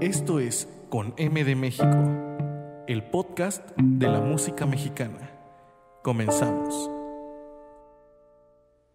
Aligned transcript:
Esto 0.00 0.40
es 0.40 0.66
Con 0.88 1.12
M 1.18 1.44
de 1.44 1.54
México, 1.54 2.84
el 2.86 3.02
podcast 3.10 3.62
de 3.76 4.08
la 4.08 4.20
música 4.20 4.64
mexicana. 4.64 5.32
Comenzamos. 6.02 6.90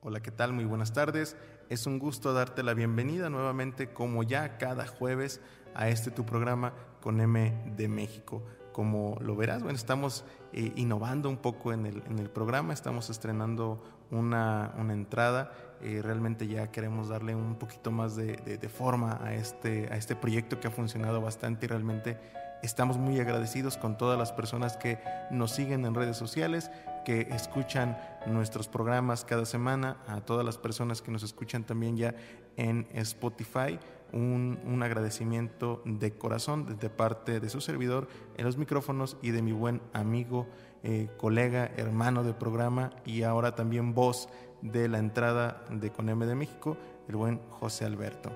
Hola, 0.01 0.21
¿qué 0.21 0.31
tal? 0.31 0.53
Muy 0.53 0.65
buenas 0.65 0.91
tardes. 0.91 1.37
Es 1.69 1.85
un 1.85 1.99
gusto 1.99 2.33
darte 2.33 2.63
la 2.63 2.73
bienvenida 2.73 3.29
nuevamente, 3.29 3.93
como 3.93 4.23
ya 4.23 4.57
cada 4.57 4.87
jueves, 4.87 5.39
a 5.75 5.89
este 5.89 6.09
tu 6.09 6.25
programa 6.25 6.73
con 6.99 7.21
M 7.21 7.53
de 7.77 7.87
México. 7.87 8.43
Como 8.71 9.19
lo 9.21 9.35
verás, 9.35 9.61
bueno, 9.61 9.77
estamos 9.77 10.25
eh, 10.51 10.73
innovando 10.75 11.29
un 11.29 11.37
poco 11.37 11.73
en 11.73 11.85
el, 11.85 12.01
en 12.07 12.17
el, 12.17 12.31
programa, 12.31 12.73
estamos 12.73 13.11
estrenando 13.11 13.83
una, 14.09 14.73
una 14.79 14.93
entrada, 14.93 15.51
eh, 15.83 16.01
realmente 16.01 16.47
ya 16.47 16.71
queremos 16.71 17.09
darle 17.09 17.35
un 17.35 17.55
poquito 17.55 17.91
más 17.91 18.15
de, 18.15 18.69
forma 18.69 19.19
a 19.21 19.33
este, 19.33 19.91
a 19.91 19.97
este 19.97 20.15
proyecto 20.15 20.59
que 20.59 20.67
ha 20.69 20.71
funcionado 20.71 21.19
bastante 21.19 21.65
y 21.65 21.69
realmente 21.69 22.17
estamos 22.63 22.97
muy 22.97 23.19
agradecidos 23.19 23.75
con 23.75 23.97
todas 23.97 24.17
las 24.17 24.31
personas 24.31 24.77
que 24.77 24.97
nos 25.29 25.51
siguen 25.51 25.85
en 25.85 25.93
redes 25.93 26.15
sociales, 26.15 26.71
que 27.03 27.27
escuchan 27.31 27.97
nuestros 28.25 28.69
programas 28.69 29.25
cada 29.25 29.45
semana, 29.45 29.97
a 30.07 30.21
todas 30.21 30.45
las 30.45 30.57
personas 30.57 31.01
que 31.01 31.11
nos 31.11 31.23
escuchan 31.23 31.65
también 31.65 31.97
ya 31.97 32.15
en 32.55 32.87
Spotify. 32.93 33.77
Un, 34.13 34.81
agradecimiento 34.83 35.81
de 35.85 36.11
corazón 36.11 36.77
de 36.77 36.89
parte 36.89 37.39
de 37.39 37.49
su 37.49 37.61
servidor 37.61 38.07
en 38.37 38.45
los 38.45 38.57
micrófonos 38.57 39.17
y 39.21 39.31
de 39.31 39.41
mi 39.41 39.51
buen 39.53 39.81
amigo, 39.91 40.47
eh, 40.83 41.09
colega, 41.17 41.71
hermano 41.77 42.23
de 42.23 42.33
programa 42.33 42.91
y 43.05 43.23
ahora 43.23 43.55
también 43.55 43.93
voz 43.93 44.29
de 44.63 44.87
la 44.87 44.97
entrada 44.97 45.63
de 45.69 45.91
Coneme 45.91 46.25
de 46.25 46.35
México, 46.35 46.77
el 47.07 47.15
buen 47.15 47.39
José 47.49 47.85
Alberto 47.85 48.31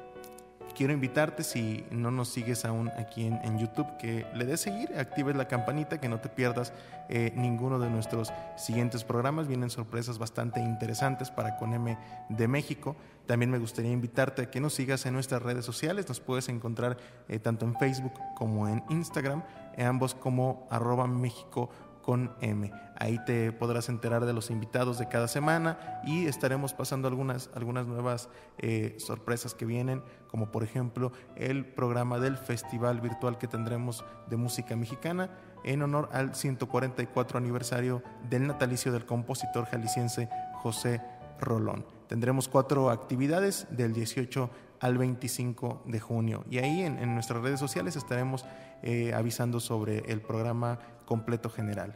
quiero 0.78 0.94
invitarte, 0.94 1.44
si 1.44 1.84
no 1.90 2.12
nos 2.12 2.30
sigues 2.30 2.64
aún 2.64 2.90
aquí 3.00 3.26
en, 3.26 3.40
en, 3.44 3.58
YouTube, 3.58 3.88
que 3.98 4.28
le 4.36 4.46
des 4.46 4.62
seguir, 4.62 4.94
actives 4.96 5.36
la 5.36 5.48
campanita, 5.48 6.00
que 6.00 6.08
no 6.08 6.20
te 6.20 6.30
pierdas 6.30 6.72
eh, 7.10 7.34
ninguno 7.36 7.80
de 7.80 7.90
nuestros 7.90 8.32
siguientes 8.58 9.04
programas. 9.04 9.48
Vienen 9.48 9.72
sorpresas 9.72 10.20
bastante 10.20 10.60
interesantes 10.60 11.32
para 11.32 11.58
Coneme 11.58 11.98
de 12.30 12.48
México. 12.48 12.96
También 13.26 13.50
me 13.50 13.58
gustaría 13.58 13.92
invitarte 13.92 14.44
a 14.44 14.52
que 14.52 14.62
nos 14.62 14.76
sigas 14.76 15.08
en 15.08 15.16
nuestras 15.16 15.42
redes 15.42 15.66
sociales. 15.66 16.08
Nos 16.08 16.20
puedes 16.20 16.48
encontrar 16.48 16.98
eh, 17.28 17.40
tanto 17.40 17.66
en 17.66 17.76
Facebook 17.76 18.14
como 18.36 18.68
en 18.68 18.84
Instagram, 18.92 19.42
ambos 19.80 20.14
como 20.14 20.68
arroba 20.70 21.08
México 21.08 21.72
con 22.08 22.32
M. 22.40 22.72
Ahí 22.96 23.20
te 23.26 23.52
podrás 23.52 23.90
enterar 23.90 24.26
de 24.26 24.32
los 24.32 24.50
invitados 24.50 24.98
de 24.98 25.10
cada 25.10 25.28
semana 25.28 26.00
y 26.06 26.28
estaremos 26.28 26.74
pasando 26.74 27.10
algunas, 27.10 27.50
algunas 27.54 27.86
nuevas 27.86 28.30
eh, 28.60 28.96
sorpresas 28.98 29.54
que 29.54 29.66
vienen, 29.66 30.02
como 30.32 30.50
por 30.50 30.64
ejemplo 30.64 31.12
el 31.36 31.66
programa 31.66 32.18
del 32.18 32.38
festival 32.38 33.02
virtual 33.02 33.38
que 33.38 33.50
tendremos 33.50 34.06
de 34.30 34.38
música 34.38 34.78
mexicana 34.78 35.32
en 35.66 35.82
honor 35.82 36.08
al 36.14 36.34
144 36.34 37.40
aniversario 37.40 38.02
del 38.30 38.48
natalicio 38.48 38.94
del 38.94 39.06
compositor 39.06 39.66
jalisciense 39.66 40.30
José 40.62 41.02
Rolón. 41.42 41.86
Tendremos 42.08 42.48
cuatro 42.48 42.90
actividades 42.90 43.68
del 43.70 43.92
18 43.92 44.50
al 44.80 44.98
25 44.98 45.84
de 45.86 46.00
junio 46.00 46.46
y 46.50 46.60
ahí 46.60 46.84
en, 46.84 47.14
nuestras 47.14 47.42
redes 47.42 47.60
sociales 47.60 47.98
estaremos 47.98 48.46
eh, 48.82 49.14
avisando 49.14 49.60
sobre 49.60 50.10
el 50.10 50.22
programa 50.22 50.80
completo 51.08 51.50
general. 51.50 51.96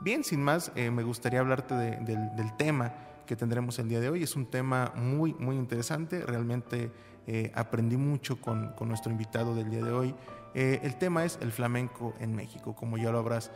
Bien, 0.00 0.24
sin 0.24 0.42
más, 0.42 0.72
eh, 0.74 0.90
me 0.90 1.04
gustaría 1.04 1.40
hablarte 1.40 1.74
de, 1.74 1.90
de, 1.98 2.16
del 2.36 2.56
tema 2.56 2.94
que 3.26 3.36
tendremos 3.36 3.78
el 3.78 3.88
día 3.88 4.00
de 4.00 4.08
hoy. 4.08 4.22
Es 4.22 4.34
un 4.34 4.46
tema 4.46 4.92
muy, 4.96 5.34
muy 5.34 5.56
interesante. 5.56 6.24
Realmente 6.24 6.90
eh, 7.26 7.52
aprendí 7.54 7.96
mucho 7.96 8.40
con, 8.40 8.74
nuestro 8.80 9.12
invitado 9.12 9.54
del 9.54 9.70
día 9.70 9.84
de 9.84 9.92
hoy. 9.92 10.14
Eh, 10.54 10.80
el 10.82 10.96
tema 10.96 11.24
es 11.24 11.38
el 11.42 11.52
flamenco 11.52 12.14
en 12.20 12.34
México, 12.34 12.74
como 12.74 12.96
ya 12.96 13.12
lo 13.12 13.18
habrás 13.18 13.52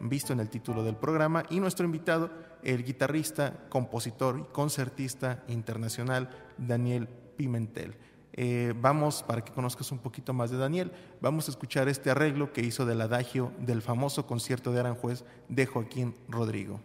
visto 0.00 0.32
en 0.32 0.40
el 0.40 0.48
título 0.48 0.82
del 0.82 0.96
programa. 0.96 1.44
Y 1.50 1.60
nuestro 1.60 1.86
invitado, 1.86 2.30
el 2.64 2.84
guitarrista, 2.84 3.68
compositor 3.68 4.40
y 4.40 4.52
concertista 4.52 5.44
internacional 5.46 6.30
Daniel 6.56 7.08
Pimentel. 7.36 7.94
Eh, 8.40 8.72
vamos, 8.80 9.24
para 9.24 9.42
que 9.42 9.52
conozcas 9.52 9.90
un 9.90 9.98
poquito 9.98 10.32
más 10.32 10.52
de 10.52 10.58
Daniel, 10.58 10.92
vamos 11.20 11.48
a 11.48 11.50
escuchar 11.50 11.88
este 11.88 12.08
arreglo 12.08 12.52
que 12.52 12.60
hizo 12.60 12.86
del 12.86 13.00
adagio 13.00 13.50
del 13.58 13.82
famoso 13.82 14.28
concierto 14.28 14.70
de 14.70 14.78
Aranjuez 14.78 15.24
de 15.48 15.66
Joaquín 15.66 16.14
Rodrigo. 16.28 16.78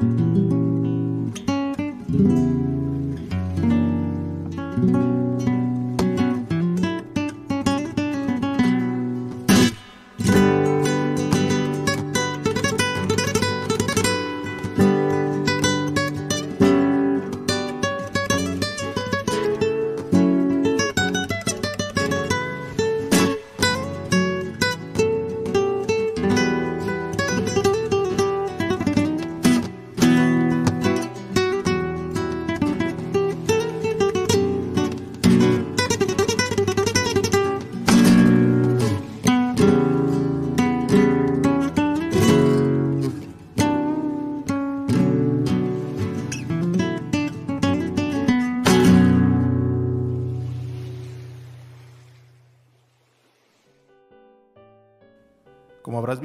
Como 0.00 0.12
habrás 0.12 0.39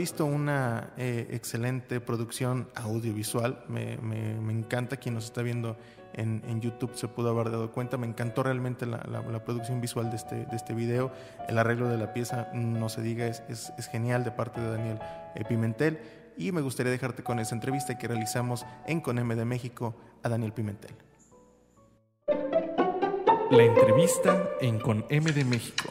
visto, 0.05 0.23
una 0.27 0.93
eh, 0.97 1.29
excelente 1.31 1.99
producción 1.99 2.69
audiovisual. 2.75 3.63
Me, 3.67 3.93
encanta 4.51 4.97
quien 4.97 5.15
nos 5.15 5.25
está 5.25 5.41
viendo 5.41 5.77
en, 6.13 6.61
YouTube 6.61 6.91
se 6.93 7.07
pudo 7.07 7.31
haber 7.31 7.49
dado 7.49 7.71
cuenta. 7.71 7.97
Me 7.97 8.05
encantó 8.05 8.43
realmente 8.43 8.85
la, 8.85 8.99
producción 9.43 9.81
visual 9.81 10.11
de 10.11 10.17
este, 10.17 10.35
de 10.45 10.55
este 10.55 10.75
video. 10.75 11.11
El 11.49 11.57
arreglo 11.57 11.89
de 11.89 11.97
la 11.97 12.13
pieza, 12.13 12.49
no 12.53 12.87
se 12.87 13.01
diga, 13.01 13.25
es, 13.25 13.41
es, 13.49 13.87
genial 13.87 14.23
de 14.23 14.29
parte 14.29 14.61
de 14.61 14.69
Daniel 14.69 14.99
eh, 15.33 15.43
Pimentel. 15.43 15.97
Y 16.37 16.51
me 16.51 16.61
gustaría 16.61 16.91
dejarte 16.91 17.23
con 17.23 17.39
esa 17.39 17.55
entrevista 17.55 17.97
que 17.97 18.07
realizamos 18.07 18.63
en 18.85 19.01
Con 19.01 19.17
M 19.17 19.35
de 19.35 19.45
México 19.45 19.95
a 20.21 20.29
Daniel 20.29 20.53
Pimentel. 20.53 20.93
La 23.49 23.63
entrevista 23.63 24.49
en 24.61 24.79
Con 24.79 25.03
M 25.09 25.31
de 25.31 25.45
México. 25.45 25.89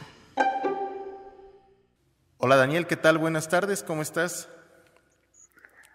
Hola 2.47 2.57
Daniel, 2.57 2.87
¿qué 2.87 2.97
tal? 2.97 3.17
Buenas 3.17 3.49
tardes, 3.49 3.83
¿cómo 3.83 4.03
estás? 4.03 4.51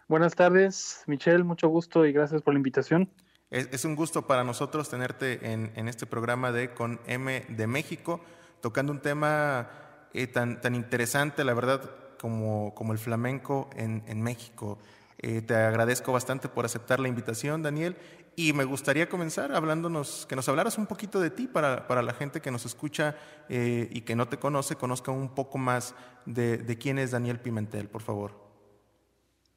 Buenas 0.07 0.33
tardes, 0.33 1.03
Michelle, 1.05 1.43
mucho 1.43 1.69
gusto 1.69 2.07
y 2.07 2.11
gracias 2.11 2.41
por 2.41 2.55
la 2.55 2.57
invitación. 2.57 3.07
Es, 3.51 3.69
es 3.71 3.85
un 3.85 3.95
gusto 3.95 4.25
para 4.25 4.43
nosotros 4.43 4.89
tenerte 4.89 5.51
en, 5.51 5.71
en, 5.75 5.87
este 5.87 6.07
programa 6.07 6.51
de 6.51 6.73
Con 6.73 6.99
M 7.05 7.45
de 7.49 7.67
México, 7.67 8.19
tocando 8.61 8.91
un 8.91 8.99
tema 8.99 9.69
eh, 10.15 10.25
tan, 10.25 10.59
tan 10.59 10.73
interesante, 10.73 11.43
la 11.43 11.53
verdad, 11.53 11.87
como, 12.19 12.73
como 12.73 12.93
el 12.93 12.97
flamenco 12.97 13.69
en, 13.75 14.01
en 14.07 14.19
México. 14.23 14.79
Eh, 15.19 15.43
te 15.43 15.53
agradezco 15.53 16.11
bastante 16.13 16.49
por 16.49 16.65
aceptar 16.65 16.99
la 16.99 17.09
invitación, 17.09 17.61
Daniel, 17.61 17.95
y 18.39 18.53
me 18.53 18.63
gustaría 18.63 19.09
comenzar 19.09 19.51
hablándonos, 19.51 20.25
que 20.25 20.33
nos 20.33 20.47
hablaras 20.47 20.77
un 20.77 20.87
poquito 20.87 21.19
de 21.19 21.29
ti 21.29 21.45
para, 21.45 21.87
para 21.87 22.01
la 22.01 22.13
gente 22.13 22.39
que 22.39 22.51
nos 22.51 22.65
escucha 22.65 23.17
eh, 23.49 23.89
y 23.91 23.99
que 24.01 24.15
no 24.15 24.29
te 24.29 24.37
conoce, 24.37 24.77
conozca 24.77 25.11
un 25.11 25.35
poco 25.35 25.57
más 25.57 25.93
de, 26.25 26.77
quién 26.79 26.99
es 26.99 27.11
Daniel 27.11 27.41
Pimentel, 27.41 27.89
por 27.89 28.01
favor. 28.01 28.31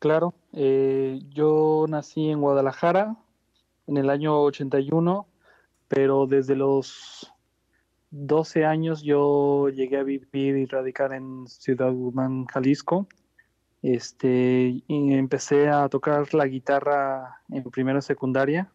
Claro, 0.00 0.34
eh, 0.52 1.20
yo 1.30 1.86
nací 1.88 2.28
en 2.28 2.40
Guadalajara 2.40 3.14
en 3.86 3.98
el 3.98 4.10
año 4.10 4.42
81, 4.42 5.28
pero 5.86 6.26
desde 6.26 6.56
los 6.56 7.32
12 8.10 8.64
años 8.64 9.00
yo 9.04 9.68
llegué 9.68 9.98
a 9.98 10.02
vivir 10.02 10.56
y 10.56 10.66
radicar 10.66 11.12
en 11.12 11.46
Ciudad 11.46 11.92
Guzmán, 11.92 12.46
Jalisco. 12.46 13.06
Este, 13.82 14.82
empecé 14.88 15.68
a 15.68 15.88
tocar 15.88 16.32
la 16.34 16.46
guitarra 16.46 17.42
en 17.50 17.64
primera 17.64 18.00
secundaria 18.00 18.72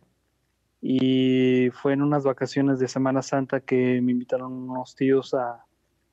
y 0.81 1.69
fue 1.71 1.93
en 1.93 2.01
unas 2.01 2.25
vacaciones 2.25 2.77
de 2.79 2.89
Semana 2.89 3.21
Santa 3.21 3.61
que 3.61 4.01
me 4.01 4.11
invitaron 4.11 4.51
unos 4.51 4.95
tíos 4.95 5.33
a, 5.33 5.65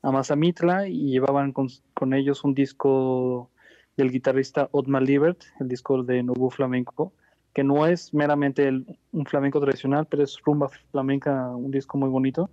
a 0.02 0.10
Mazamitla 0.12 0.86
y 0.86 1.10
llevaban 1.10 1.52
con, 1.52 1.68
con, 1.92 2.14
ellos 2.14 2.44
un 2.44 2.54
disco 2.54 3.50
del 3.96 4.12
guitarrista 4.12 4.68
Otmar 4.70 5.02
Liebert, 5.02 5.42
el 5.60 5.68
disco 5.68 6.02
de 6.04 6.22
Nuevo 6.22 6.50
Flamenco, 6.50 7.12
que 7.52 7.64
no 7.64 7.86
es 7.86 8.14
meramente 8.14 8.68
un 8.68 9.26
flamenco 9.26 9.60
tradicional, 9.60 10.06
pero 10.06 10.22
es 10.22 10.40
rumba 10.44 10.68
flamenca, 10.90 11.48
un 11.54 11.70
disco 11.70 11.98
muy 11.98 12.08
bonito. 12.08 12.48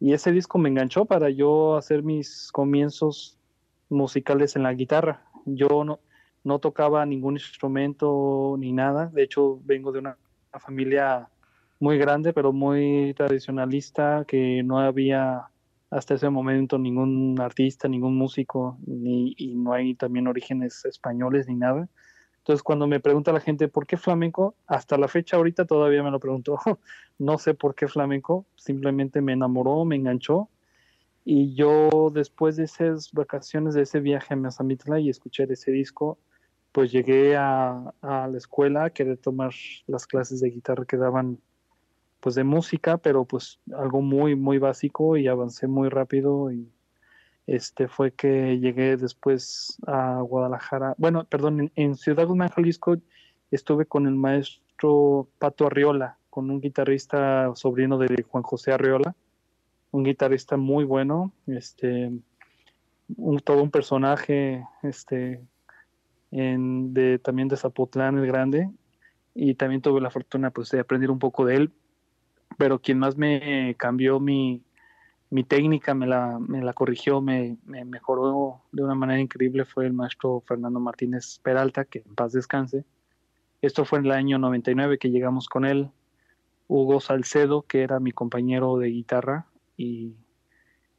Y 0.00 0.12
ese 0.12 0.32
disco 0.32 0.58
me 0.58 0.68
enganchó 0.68 1.04
para 1.04 1.30
yo 1.30 1.76
hacer 1.76 2.02
mis 2.02 2.50
comienzos 2.52 3.38
musicales 3.88 4.56
en 4.56 4.64
la 4.64 4.74
guitarra. 4.74 5.24
Yo 5.44 5.84
no, 5.84 6.00
no 6.44 6.58
tocaba 6.58 7.04
ningún 7.06 7.34
instrumento 7.34 8.56
ni 8.58 8.72
nada, 8.72 9.06
de 9.06 9.22
hecho 9.22 9.60
vengo 9.64 9.92
de 9.92 10.00
una, 10.00 10.16
familia 10.58 11.30
muy 11.80 11.96
grande, 11.96 12.34
pero 12.34 12.52
muy 12.52 13.14
tradicionalista, 13.16 14.24
que 14.28 14.62
no 14.62 14.78
había 14.78 15.48
hasta 15.90 16.14
ese 16.14 16.28
momento 16.28 16.78
ningún 16.78 17.40
artista, 17.40 17.88
ningún 17.88 18.16
músico, 18.16 18.78
ni, 18.86 19.34
y 19.36 19.54
no 19.54 19.72
hay 19.72 19.94
también 19.94 20.26
orígenes 20.26 20.84
españoles 20.84 21.48
ni 21.48 21.54
nada. 21.54 21.88
Entonces, 22.38 22.62
cuando 22.62 22.86
me 22.86 22.98
pregunta 22.98 23.32
la 23.32 23.40
gente 23.40 23.68
por 23.68 23.86
qué 23.86 23.96
flamenco, 23.96 24.56
hasta 24.66 24.98
la 24.98 25.06
fecha 25.06 25.36
ahorita 25.36 25.64
todavía 25.64 26.02
me 26.02 26.10
lo 26.10 26.18
pregunto. 26.18 26.58
no 27.18 27.38
sé 27.38 27.54
por 27.54 27.74
qué 27.74 27.88
flamenco, 27.88 28.46
simplemente 28.56 29.20
me 29.20 29.32
enamoró, 29.32 29.84
me 29.84 29.96
enganchó. 29.96 30.48
Y 31.24 31.54
yo, 31.54 32.10
después 32.12 32.56
de 32.56 32.64
esas 32.64 33.12
vacaciones, 33.12 33.74
de 33.74 33.82
ese 33.82 34.00
viaje 34.00 34.34
a 34.34 34.36
Mazamitla 34.36 34.98
y 35.00 35.08
escuchar 35.08 35.50
ese 35.52 35.70
disco, 35.70 36.18
pues 36.72 36.90
llegué 36.90 37.36
a, 37.36 37.92
a 38.00 38.28
la 38.28 38.38
escuela, 38.38 38.90
querer 38.90 39.18
tomar 39.18 39.52
las 39.86 40.06
clases 40.06 40.40
de 40.40 40.50
guitarra 40.50 40.84
que 40.84 40.96
daban 40.96 41.38
pues 42.20 42.36
de 42.36 42.44
música, 42.44 42.98
pero 42.98 43.24
pues 43.24 43.60
algo 43.76 44.00
muy, 44.00 44.36
muy 44.36 44.58
básico 44.58 45.16
y 45.16 45.26
avancé 45.26 45.66
muy 45.66 45.88
rápido 45.88 46.52
y 46.52 46.70
este 47.46 47.88
fue 47.88 48.12
que 48.12 48.58
llegué 48.60 48.96
después 48.96 49.76
a 49.86 50.20
Guadalajara, 50.20 50.94
bueno, 50.98 51.24
perdón, 51.24 51.60
en, 51.60 51.72
en 51.74 51.94
Ciudad 51.96 52.26
Guzmán, 52.26 52.50
Jalisco, 52.50 52.96
estuve 53.50 53.86
con 53.86 54.06
el 54.06 54.14
maestro 54.14 55.28
Pato 55.38 55.66
Arriola, 55.66 56.18
con 56.30 56.48
un 56.50 56.60
guitarrista 56.60 57.50
sobrino 57.56 57.98
de 57.98 58.22
Juan 58.22 58.44
José 58.44 58.72
Arriola, 58.72 59.16
un 59.92 60.04
guitarrista 60.04 60.56
muy 60.56 60.84
bueno, 60.84 61.32
este, 61.46 62.10
todo 63.44 63.62
un 63.62 63.70
personaje, 63.70 64.66
este, 64.82 65.40
de, 66.30 67.20
también 67.22 67.48
de 67.48 67.56
Zapotlán 67.56 68.18
el 68.18 68.26
Grande, 68.26 68.70
y 69.34 69.54
también 69.54 69.82
tuve 69.82 70.00
la 70.00 70.10
fortuna 70.10 70.50
pues 70.50 70.70
de 70.70 70.80
aprender 70.80 71.10
un 71.10 71.18
poco 71.18 71.44
de 71.44 71.56
él, 71.56 71.72
pero 72.58 72.80
quien 72.80 72.98
más 72.98 73.16
me 73.16 73.74
cambió 73.78 74.18
mi, 74.18 74.62
mi 75.30 75.44
técnica, 75.44 75.94
me 75.94 76.06
la, 76.06 76.38
me 76.38 76.62
la 76.62 76.72
corrigió, 76.72 77.20
me, 77.20 77.58
me, 77.64 77.84
mejoró 77.84 78.62
de 78.72 78.82
una 78.82 78.94
manera 78.94 79.20
increíble 79.20 79.66
fue 79.66 79.86
el 79.86 79.92
maestro 79.92 80.42
Fernando 80.46 80.80
Martínez 80.80 81.38
Peralta, 81.42 81.84
que 81.84 82.02
en 82.06 82.14
paz 82.14 82.32
descanse. 82.32 82.84
Esto 83.60 83.84
fue 83.84 84.00
en 84.00 84.06
el 84.06 84.12
año 84.12 84.38
99 84.38 84.98
que 84.98 85.10
llegamos 85.10 85.48
con 85.48 85.64
él. 85.64 85.90
Hugo 86.66 87.00
Salcedo, 87.00 87.62
que 87.62 87.82
era 87.82 88.00
mi 88.00 88.12
compañero 88.12 88.76
de 88.78 88.88
guitarra, 88.88 89.46
y, 89.82 90.16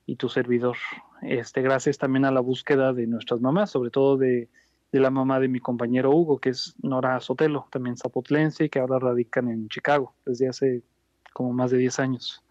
y 0.05 0.15
tu 0.15 0.29
servidor. 0.29 0.77
Este, 1.21 1.61
gracias 1.61 1.97
también 1.97 2.25
a 2.25 2.31
la 2.31 2.41
búsqueda 2.41 2.93
de 2.93 3.07
nuestras 3.07 3.39
mamás, 3.39 3.71
sobre 3.71 3.89
todo 3.89 4.17
de, 4.17 4.49
de 4.91 4.99
la 4.99 5.09
mamá 5.09 5.39
de 5.39 5.47
mi 5.47 5.59
compañero 5.59 6.11
Hugo, 6.11 6.39
que 6.39 6.49
es 6.49 6.75
Nora 6.81 7.19
Sotelo, 7.19 7.67
también 7.71 7.97
zapotlense, 7.97 8.69
que 8.69 8.79
ahora 8.79 8.99
radican 8.99 9.47
en 9.49 9.69
Chicago 9.69 10.13
desde 10.25 10.49
hace 10.49 10.83
como 11.31 11.53
más 11.53 11.71
de 11.71 11.77
10 11.77 11.99
años. 11.99 12.43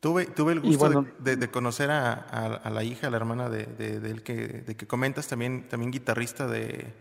Tuve, 0.00 0.26
tuve 0.26 0.52
el 0.54 0.60
gusto 0.60 0.78
bueno, 0.78 1.06
de, 1.18 1.36
de, 1.36 1.50
conocer 1.50 1.90
a, 1.90 2.12
a, 2.12 2.46
a, 2.54 2.70
la 2.70 2.84
hija, 2.84 3.08
a 3.08 3.10
la 3.10 3.18
hermana 3.18 3.50
de, 3.50 3.66
de, 3.66 4.10
él 4.10 4.22
que, 4.22 4.34
de 4.36 4.74
que 4.74 4.86
comentas, 4.86 5.28
también, 5.28 5.68
también 5.68 5.90
guitarrista 5.90 6.46
de, 6.46 6.94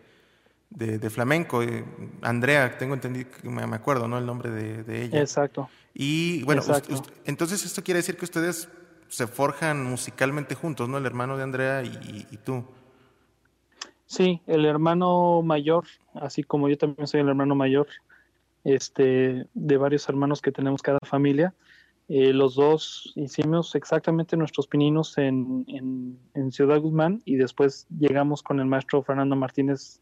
de, 0.69 1.09
flamenco. 1.09 1.63
Eh, 1.63 1.83
Andrea, 2.21 2.77
tengo 2.77 2.93
entendido, 2.93 3.29
me 3.43 3.75
acuerdo, 3.75 4.07
¿no? 4.07 4.17
El 4.17 4.25
nombre 4.25 4.49
de, 4.49 5.03
ella. 5.03 5.21
Exacto. 5.21 5.69
Y 5.93 6.43
bueno, 6.43 6.61
Exacto. 6.61 6.93
Usted, 6.93 7.13
entonces 7.25 7.65
esto 7.65 7.83
quiere 7.83 7.99
decir 7.99 8.17
que 8.17 8.25
ustedes 8.25 8.69
se 9.07 9.27
forjan 9.27 9.83
musicalmente 9.83 10.55
juntos, 10.55 10.87
¿no? 10.87 10.97
El 10.97 11.05
hermano 11.05 11.35
de 11.37 11.43
Andrea 11.43 11.83
y, 11.83 12.27
y 12.29 12.37
tú. 12.37 12.63
Sí, 14.05 14.41
el 14.47 14.65
hermano 14.65 15.43
mayor, 15.43 15.85
así 16.15 16.41
como 16.41 16.67
yo 16.67 16.79
también 16.79 17.05
soy 17.05 17.21
el 17.21 17.29
hermano 17.29 17.53
mayor, 17.53 17.87
este, 18.63 19.45
de 19.53 19.77
varios 19.77 20.09
hermanos 20.09 20.41
que 20.41 20.51
tenemos 20.51 20.81
cada 20.81 20.97
familia. 21.05 21.53
Eh, 22.07 22.33
los 22.33 22.55
dos 22.55 23.13
hicimos 23.15 23.75
exactamente 23.75 24.35
nuestros 24.35 24.65
pininos 24.67 25.15
en, 25.19 25.63
en, 25.67 26.17
en, 26.33 26.51
Ciudad 26.51 26.79
Guzmán 26.79 27.21
y 27.23 27.35
después 27.35 27.85
llegamos 27.99 28.41
con 28.41 28.59
el 28.59 28.65
maestro 28.65 29.03
Fernando 29.03 29.35
Martínez 29.35 30.01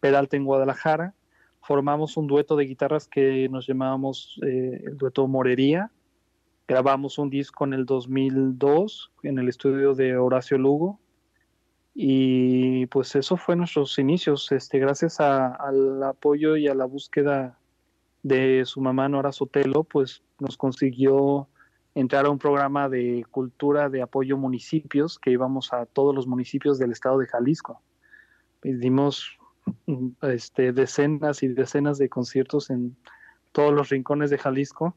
Peralta 0.00 0.36
en 0.36 0.44
Guadalajara. 0.44 1.14
Formamos 1.60 2.16
un 2.16 2.26
dueto 2.26 2.56
de 2.56 2.64
guitarras 2.64 3.08
que 3.08 3.48
nos 3.48 3.66
llamábamos 3.66 4.38
eh, 4.46 4.82
el 4.86 4.96
dueto 4.96 5.26
Morería. 5.26 5.90
Grabamos 6.66 7.18
un 7.18 7.30
disco 7.30 7.64
en 7.64 7.72
el 7.72 7.86
2002 7.86 9.12
en 9.22 9.38
el 9.38 9.48
estudio 9.48 9.94
de 9.94 10.16
Horacio 10.16 10.58
Lugo. 10.58 11.00
Y 11.94 12.86
pues 12.86 13.16
eso 13.16 13.36
fue 13.36 13.56
nuestros 13.56 13.98
inicios, 13.98 14.52
este, 14.52 14.78
gracias 14.78 15.18
al 15.18 16.00
apoyo 16.04 16.56
y 16.56 16.68
a 16.68 16.74
la 16.74 16.84
búsqueda 16.84 17.58
de 18.22 18.64
su 18.66 18.80
mamá 18.80 19.08
Nora 19.08 19.32
Sotelo, 19.32 19.84
pues 19.84 20.22
nos 20.38 20.56
consiguió 20.56 21.48
entrar 21.94 22.26
a 22.26 22.30
un 22.30 22.38
programa 22.38 22.88
de 22.88 23.24
cultura 23.30 23.88
de 23.88 24.02
apoyo 24.02 24.36
municipios 24.36 25.18
que 25.18 25.32
íbamos 25.32 25.72
a 25.72 25.86
todos 25.86 26.14
los 26.14 26.26
municipios 26.26 26.78
del 26.78 26.92
estado 26.92 27.18
de 27.18 27.26
Jalisco. 27.26 27.82
Dimos 28.62 29.37
este, 30.22 30.72
decenas 30.72 31.42
y 31.42 31.48
decenas 31.48 31.98
de 31.98 32.08
conciertos 32.08 32.70
en 32.70 32.96
todos 33.52 33.72
los 33.72 33.88
rincones 33.88 34.30
de 34.30 34.38
Jalisco. 34.38 34.96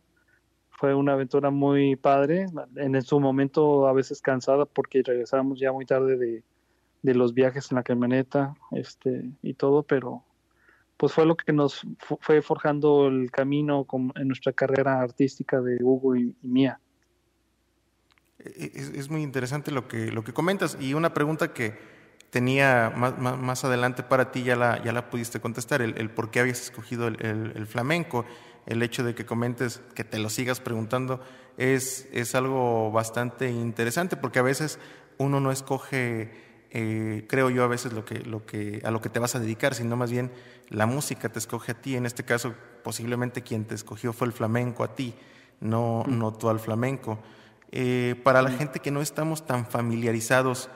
Fue 0.69 0.95
una 0.95 1.13
aventura 1.13 1.51
muy 1.51 1.95
padre, 1.95 2.47
en 2.75 3.01
su 3.01 3.19
momento 3.19 3.87
a 3.87 3.93
veces 3.93 4.21
cansada 4.21 4.65
porque 4.65 5.03
regresábamos 5.03 5.59
ya 5.59 5.71
muy 5.71 5.85
tarde 5.85 6.17
de, 6.17 6.43
de 7.03 7.15
los 7.15 7.33
viajes 7.33 7.71
en 7.71 7.75
la 7.75 7.83
camioneta 7.83 8.55
este, 8.71 9.29
y 9.41 9.53
todo, 9.53 9.83
pero 9.83 10.23
pues 10.97 11.13
fue 11.13 11.25
lo 11.25 11.35
que 11.35 11.51
nos 11.51 11.81
fue 12.19 12.41
forjando 12.41 13.07
el 13.07 13.31
camino 13.31 13.87
en 14.15 14.27
nuestra 14.27 14.53
carrera 14.53 15.01
artística 15.01 15.59
de 15.59 15.77
Hugo 15.81 16.15
y, 16.15 16.35
y 16.41 16.47
mía. 16.47 16.79
Es, 18.37 18.89
es, 18.89 19.09
muy 19.09 19.21
interesante 19.21 19.71
lo 19.71 19.87
que, 19.87 20.11
lo 20.11 20.23
que 20.23 20.33
comentas 20.33 20.77
y 20.79 20.93
una 20.93 21.13
pregunta 21.13 21.53
que 21.53 21.77
tenía 22.31 22.91
más, 22.95 23.19
más, 23.19 23.37
más 23.37 23.63
adelante 23.63 24.01
para 24.01 24.31
ti 24.31 24.41
ya 24.41 24.55
la, 24.55 24.83
ya 24.83 24.91
la 24.91 25.09
pudiste 25.09 25.39
contestar, 25.39 25.81
el, 25.81 25.95
el 25.97 26.09
por 26.09 26.31
qué 26.31 26.39
habías 26.39 26.61
escogido 26.61 27.07
el, 27.07 27.23
el, 27.23 27.53
el, 27.55 27.67
flamenco, 27.67 28.25
el 28.65 28.81
hecho 28.81 29.03
de 29.03 29.13
que 29.13 29.25
comentes, 29.25 29.81
que 29.93 30.03
te 30.03 30.17
lo 30.17 30.29
sigas 30.29 30.59
preguntando, 30.59 31.21
es, 31.57 32.07
es 32.11 32.33
algo 32.33 32.91
bastante 32.91 33.51
interesante 33.51 34.17
porque 34.17 34.39
a 34.39 34.43
veces 34.43 34.79
uno 35.19 35.39
no 35.39 35.51
escoge 35.51 36.31
eh, 36.73 37.25
creo 37.27 37.49
yo 37.49 37.65
a 37.65 37.67
veces 37.67 37.91
lo 37.91 38.05
que, 38.05 38.19
lo 38.19 38.45
que, 38.45 38.81
a 38.85 38.91
lo 38.91 39.01
que 39.01 39.09
te 39.09 39.19
vas 39.19 39.35
a 39.35 39.39
dedicar, 39.39 39.75
sino 39.75 39.97
más 39.97 40.09
bien 40.09 40.31
la 40.69 40.85
música 40.85 41.27
te 41.27 41.37
escoge 41.37 41.73
a 41.73 41.81
ti. 41.81 41.97
En 41.97 42.05
este 42.05 42.23
caso, 42.23 42.53
posiblemente 42.83 43.41
quien 43.41 43.65
te 43.65 43.75
escogió 43.75 44.13
fue 44.13 44.27
el 44.27 44.33
flamenco 44.33 44.83
a 44.83 44.95
ti, 44.95 45.13
no, 45.59 46.03
mm. 46.07 46.17
no 46.17 46.33
tú 46.33 46.49
al 46.49 46.59
flamenco. 46.59 47.19
Eh, 47.71 48.15
para 48.23 48.41
la 48.41 48.49
mm. 48.49 48.57
gente 48.57 48.79
que 48.79 48.91
no 48.91 49.01
estamos 49.01 49.45
tan 49.45 49.65
familiarizados 49.65 50.69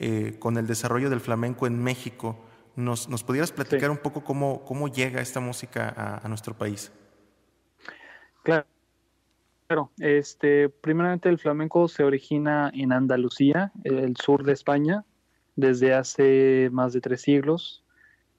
eh, 0.00 0.36
con 0.38 0.56
el 0.56 0.66
desarrollo 0.66 1.10
del 1.10 1.20
flamenco 1.20 1.66
en 1.66 1.82
México, 1.82 2.36
¿nos, 2.74 3.08
nos 3.08 3.22
pudieras 3.22 3.52
platicar 3.52 3.90
sí. 3.90 3.90
un 3.90 3.98
poco 3.98 4.24
cómo, 4.24 4.64
cómo 4.64 4.88
llega 4.88 5.20
esta 5.20 5.40
música 5.40 5.92
a, 5.96 6.24
a 6.24 6.28
nuestro 6.28 6.54
país? 6.54 6.90
Claro. 8.42 8.66
Claro, 9.68 9.92
este, 10.00 10.68
primeramente 10.68 11.28
el 11.28 11.38
flamenco 11.38 11.86
se 11.86 12.02
origina 12.02 12.72
en 12.74 12.90
Andalucía, 12.90 13.70
el 13.84 14.16
sur 14.16 14.42
de 14.42 14.52
España, 14.52 15.04
desde 15.54 15.94
hace 15.94 16.68
más 16.72 16.92
de 16.92 17.00
tres 17.00 17.20
siglos 17.20 17.84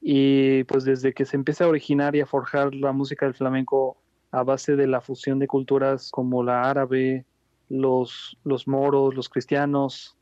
y 0.01 0.65
pues 0.65 0.83
desde 0.83 1.13
que 1.13 1.23
se 1.23 1.37
empieza 1.37 1.63
a 1.63 1.67
originar 1.69 2.17
y 2.17 2.19
a 2.19 2.25
forjar 2.25 2.75
la 2.75 2.91
música 2.91 3.27
del 3.27 3.35
flamenco 3.35 3.95
a 4.31 4.43
base 4.43 4.75
de 4.75 4.87
la 4.87 4.99
fusión 4.99 5.39
de 5.39 5.47
culturas 5.47 6.11
como 6.11 6.43
la 6.43 6.69
árabe, 6.69 7.25
los, 7.69 8.37
los 8.43 8.67
moros, 8.67 9.15
los 9.15 9.29
cristianos 9.29 10.17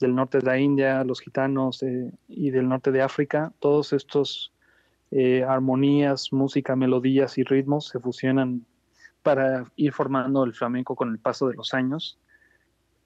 del 0.00 0.14
norte 0.14 0.38
de 0.38 0.44
la 0.44 0.58
India, 0.58 1.04
los 1.04 1.20
gitanos 1.20 1.82
eh, 1.82 2.10
y 2.28 2.50
del 2.50 2.68
norte 2.68 2.92
de 2.92 3.02
África, 3.02 3.52
todos 3.60 3.92
estos 3.92 4.52
eh, 5.10 5.44
armonías, 5.44 6.32
música, 6.32 6.76
melodías 6.76 7.38
y 7.38 7.44
ritmos 7.44 7.88
se 7.88 8.00
fusionan 8.00 8.66
para 9.22 9.64
ir 9.76 9.92
formando 9.92 10.44
el 10.44 10.54
flamenco 10.54 10.94
con 10.94 11.10
el 11.10 11.18
paso 11.18 11.48
de 11.48 11.54
los 11.54 11.74
años. 11.74 12.18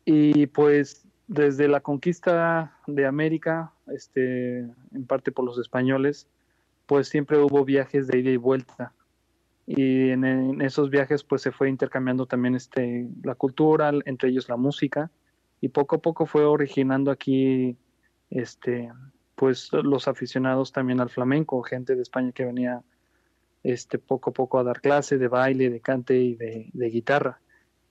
Y 0.05 0.47
pues 0.49 1.07
desde 1.29 1.69
la 1.69 1.81
conquista 1.81 2.77
de 2.87 3.07
América, 3.07 3.73
este, 3.95 4.59
en 4.59 5.07
parte 5.07 5.31
por 5.31 5.45
los 5.45 5.59
españoles, 5.59 6.27
pues 6.87 7.09
siempre 7.09 7.39
hubo 7.39 7.65
viajes 7.65 8.09
de 8.09 8.19
ida 8.19 8.31
y 8.31 8.37
vuelta. 8.37 8.93
Y 9.67 10.11
en, 10.11 10.61
esos 10.61 10.91
viajes 10.91 11.23
pues 11.23 11.43
se 11.43 11.53
fue 11.53 11.69
intercambiando 11.69 12.27
también 12.27 12.57
este, 12.57 13.09
la 13.23 13.37
cultura, 13.37 13.93
entre 14.07 14.31
ellos 14.31 14.49
la 14.49 14.57
música, 14.57 15.11
y 15.61 15.69
poco 15.69 15.97
a 15.97 15.99
poco 16.01 16.27
fue 16.27 16.45
originando 16.45 17.11
aquí 17.11 17.77
este, 18.31 18.91
pues 19.35 19.71
los 19.73 20.09
aficionados 20.09 20.73
también 20.73 21.01
al 21.01 21.11
flamenco, 21.11 21.63
gente 21.63 21.95
de 21.97 22.03
España 22.03 22.33
que 22.33 22.45
venía 22.45 22.83
este, 23.63 23.99
poco 23.99 24.31
a 24.31 24.33
poco 24.33 24.59
a 24.59 24.65
dar 24.65 24.81
clase 24.81 25.19
de 25.19 25.29
baile, 25.29 25.71
de 25.71 25.81
cante 25.81 26.17
y 26.17 26.35
de, 26.35 26.91
guitarra. 26.91 27.41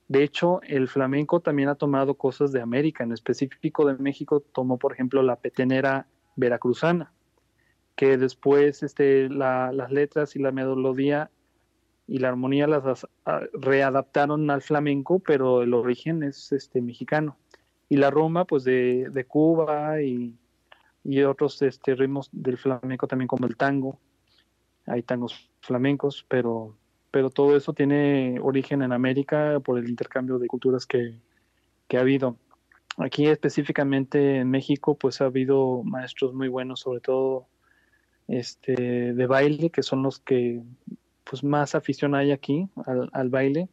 De 0.07 0.23
hecho, 0.23 0.61
el 0.63 0.87
flamenco 0.87 1.39
también 1.39 1.69
ha 1.69 1.75
tomado 1.75 2.15
cosas 2.15 2.51
de 2.51 2.61
América, 2.61 3.03
en 3.03 3.11
específico 3.11 3.85
de 3.85 3.95
México 3.95 4.39
tomó, 4.39 4.79
por 4.79 4.93
ejemplo, 4.93 5.21
la 5.21 5.35
petenera 5.35 6.07
veracruzana, 6.35 7.13
que 7.95 8.17
después 8.17 8.81
este, 8.81 9.29
las 9.29 9.91
letras 9.91 10.35
y 10.35 10.39
la 10.39 10.51
melodía 10.51 11.29
y 12.07 12.17
la 12.17 12.29
armonía 12.29 12.65
las 12.65 13.07
readaptaron 13.53 14.49
al 14.49 14.63
flamenco, 14.63 15.19
pero 15.19 15.61
el 15.61 15.75
origen 15.75 16.23
es 16.23 16.51
este, 16.51 16.81
mexicano. 16.81 17.37
Y 17.89 17.97
la 17.97 18.11
rumba, 18.11 18.45
pues 18.45 18.63
de, 18.63 19.09
de 19.11 19.25
Cuba 19.25 20.01
y, 20.01 20.37
y 21.03 21.23
otros 21.23 21.61
este, 21.61 21.95
ritmos 21.95 22.29
del 22.31 22.57
flamenco 22.57 23.07
también 23.07 23.27
como 23.27 23.47
el 23.47 23.57
tango 23.57 23.99
hay 24.89 25.03
tangos 25.03 25.49
flamencos, 25.61 26.25
pero, 26.27 26.75
pero 27.11 27.29
todo 27.29 27.55
eso 27.55 27.73
tiene 27.73 28.39
origen 28.41 28.81
en 28.81 28.91
América 28.91 29.59
por 29.63 29.77
el 29.77 29.87
intercambio 29.87 30.39
de 30.39 30.47
culturas 30.47 30.85
que, 30.85 31.19
ha 31.95 31.99
habido. 31.99 32.37
Aquí 32.97 33.27
específicamente 33.27 34.37
en 34.37 34.49
México, 34.49 34.95
pues 34.95 35.21
ha 35.21 35.25
habido 35.25 35.83
maestros 35.83 36.33
muy 36.33 36.49
buenos, 36.49 36.81
sobre 36.81 36.99
todo 36.99 37.47
este, 38.27 39.13
de 39.13 39.27
baile, 39.27 39.69
que 39.69 39.83
son 39.83 40.03
los 40.03 40.19
que 40.19 40.61
pues 41.23 41.43
más 41.43 41.75
afición 41.75 42.15
hay 42.15 42.31
aquí 42.31 42.67
al, 43.13 43.29
baile, 43.29 43.69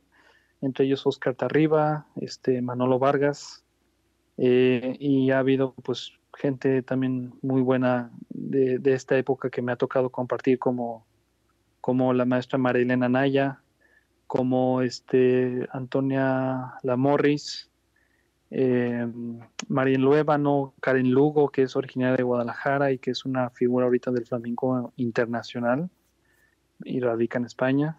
entre 0.60 0.84
ellos 0.84 1.06
Oscar 1.06 1.34
Tarriba, 1.34 2.06
este, 2.16 2.60
Manolo 2.62 2.98
Vargas, 2.98 3.64
eh, 4.38 4.96
y 4.98 5.30
ha 5.30 5.38
habido 5.38 5.74
pues 5.82 6.12
gente 6.36 6.82
también 6.82 7.34
muy 7.42 7.62
buena 7.62 8.10
de, 8.28 8.80
esta 8.92 9.16
época 9.16 9.50
que 9.50 9.62
me 9.62 9.72
ha 9.72 9.76
tocado 9.76 10.10
compartir 10.10 10.58
como, 10.58 11.06
como 11.80 12.12
la 12.12 12.24
maestra 12.24 12.58
Marilena 12.58 13.08
Naya, 13.08 13.62
como 14.26 14.82
este 14.82 15.66
Antonia 15.72 16.74
Lamorris, 16.82 17.70
eh, 18.50 19.06
Marín 19.68 20.02
Luébano, 20.02 20.74
Karen 20.80 21.10
Lugo, 21.10 21.48
que 21.48 21.62
es 21.62 21.74
originaria 21.74 22.16
de 22.16 22.22
Guadalajara 22.22 22.92
y 22.92 22.98
que 22.98 23.10
es 23.10 23.24
una 23.24 23.50
figura 23.50 23.86
ahorita 23.86 24.10
del 24.10 24.26
flamenco 24.26 24.92
internacional 24.96 25.88
y 26.84 27.00
radica 27.00 27.38
en 27.38 27.46
España. 27.46 27.98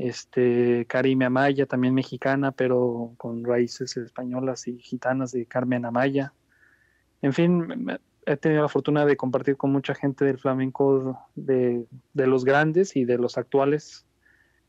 Este, 0.00 0.86
Karime 0.86 1.26
Amaya, 1.26 1.66
también 1.66 1.94
mexicana, 1.94 2.52
pero 2.52 3.12
con 3.18 3.44
raíces 3.44 3.96
españolas 3.96 4.66
y 4.66 4.78
gitanas 4.78 5.32
de 5.32 5.46
Carmen 5.46 5.84
Amaya 5.84 6.32
en 7.22 7.32
fin, 7.32 7.86
he 8.26 8.36
tenido 8.36 8.62
la 8.62 8.68
fortuna 8.68 9.04
de 9.04 9.16
compartir 9.16 9.56
con 9.56 9.72
mucha 9.72 9.94
gente 9.94 10.24
del 10.24 10.38
flamenco 10.38 11.28
de, 11.34 11.86
los 12.14 12.44
grandes 12.44 12.96
y 12.96 13.04
de 13.04 13.18
los 13.18 13.36
actuales 13.36 14.06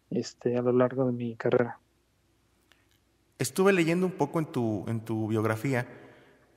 este, 0.10 0.58
a 0.58 0.62
lo 0.62 0.74
largo 0.74 1.06
de 1.06 1.14
mi 1.14 1.36
carrera. 1.36 1.80
Estuve 3.40 3.74
leyendo 3.74 4.06
un 4.06 4.12
poco 4.12 4.40
en 4.40 4.46
tu, 4.48 4.86
en 4.88 5.00
tu 5.02 5.28
biografía 5.28 5.88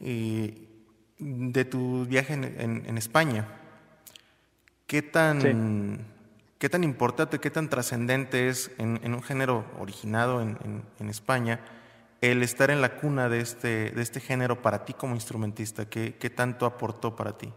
de 0.01 1.65
tu 1.65 2.05
viaje 2.05 2.35
en, 2.35 2.99
España. 2.99 3.47
¿Qué 4.87 5.01
tan, 5.01 6.05
¿Qué 6.59 6.69
tan 6.69 6.85
importante, 6.85 7.39
qué 7.41 7.51
tan 7.51 7.69
trascendente 7.69 8.49
es 8.49 8.71
en, 8.79 9.13
un 9.13 9.23
género 9.23 9.65
originado 9.79 10.41
en 10.41 11.09
España? 11.09 11.61
el 12.31 12.43
estar 12.43 12.71
en 12.71 12.81
la 12.81 12.97
cuna 12.97 13.29
de 13.29 13.41
este, 13.41 13.91
de 13.91 14.03
este 14.03 14.21
género 14.21 14.63
para 14.63 14.85
ti 14.85 14.95
como 14.95 15.15
instrumentista? 15.15 15.89
¿Qué, 15.89 16.33
tanto 16.35 16.67
aportó 16.67 17.15
para 17.15 17.37
ti? 17.37 17.53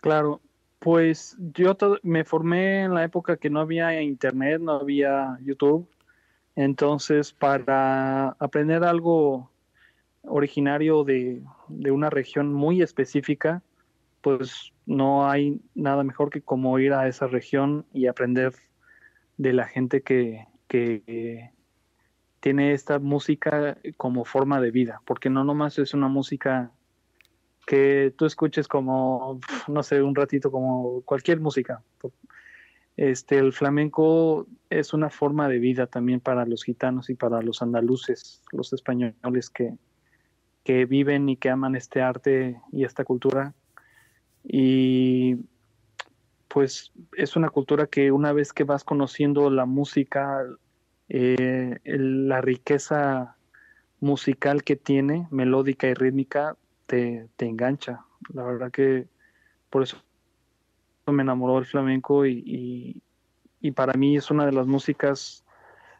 Claro, 0.00 0.40
pues 0.78 1.36
yo 1.54 1.76
me 2.02 2.24
formé 2.24 2.84
en 2.84 2.94
la 2.94 3.04
época 3.04 3.36
que 3.36 3.50
no 3.50 3.60
había 3.60 4.00
internet, 4.00 4.60
no 4.60 4.72
había 4.72 5.38
YouTube. 5.42 5.88
Entonces, 6.56 7.32
para 7.32 8.30
aprender 8.38 8.82
algo 8.84 9.50
originario 10.22 11.04
de, 11.04 11.42
de, 11.68 11.90
una 11.90 12.10
región 12.10 12.52
muy 12.52 12.82
específica, 12.82 13.62
pues 14.22 14.72
no 14.86 15.28
hay 15.28 15.60
nada 15.74 16.04
mejor 16.04 16.30
que 16.30 16.40
como 16.40 16.78
ir 16.78 16.92
a 16.92 17.08
esa 17.08 17.26
región 17.26 17.84
y 17.92 18.06
aprender 18.06 18.54
de 19.36 19.52
la 19.52 19.66
gente 19.66 20.02
que, 20.02 20.46
que, 20.68 21.50
tiene 22.40 22.72
esta 22.72 22.98
música 22.98 23.78
como 23.96 24.24
forma 24.24 24.60
de 24.60 24.72
vida, 24.72 25.00
porque 25.06 25.30
no 25.30 25.44
nomás 25.44 25.78
es 25.78 25.94
una 25.94 26.08
música 26.08 26.72
que 27.68 28.12
tú 28.16 28.26
escuches 28.26 28.66
como, 28.66 29.38
no 29.68 29.82
sé, 29.84 30.02
un 30.02 30.16
ratito 30.16 30.50
como 30.50 31.02
cualquier 31.02 31.38
música. 31.38 31.84
Este, 32.96 33.38
el 33.38 33.52
flamenco 33.52 34.48
es 34.70 34.92
una 34.92 35.08
forma 35.08 35.48
de 35.48 35.60
vida 35.60 35.86
también 35.86 36.18
para 36.18 36.44
los 36.44 36.64
gitanos 36.64 37.10
y 37.10 37.14
para 37.14 37.42
los 37.42 37.62
andaluces, 37.62 38.42
los 38.50 38.72
españoles 38.72 39.48
que, 39.48 39.76
que 40.64 40.84
viven 40.84 41.28
y 41.28 41.36
que 41.36 41.48
aman 41.48 41.76
este 41.76 42.02
arte 42.02 42.60
y 42.72 42.84
esta 42.84 43.04
cultura. 43.04 43.54
Y 44.44 45.36
pues 46.48 46.92
es 47.16 47.36
una 47.36 47.48
cultura 47.48 47.86
que 47.86 48.12
una 48.12 48.32
vez 48.32 48.52
que 48.52 48.64
vas 48.64 48.84
conociendo 48.84 49.48
la 49.50 49.64
música, 49.64 50.44
eh, 51.08 51.78
la 51.84 52.40
riqueza 52.40 53.36
musical 54.00 54.62
que 54.62 54.76
tiene, 54.76 55.28
melódica 55.30 55.86
y 55.86 55.94
rítmica, 55.94 56.56
te, 56.86 57.28
engancha. 57.38 58.04
La 58.34 58.42
verdad 58.42 58.70
que 58.70 59.08
por 59.70 59.82
eso 59.82 59.96
me 61.06 61.22
enamoró 61.22 61.58
el 61.58 61.64
flamenco 61.64 62.26
y, 62.26 63.00
para 63.74 63.94
mí 63.94 64.16
es 64.16 64.30
una 64.30 64.44
de 64.44 64.52
las 64.52 64.66
músicas 64.66 65.44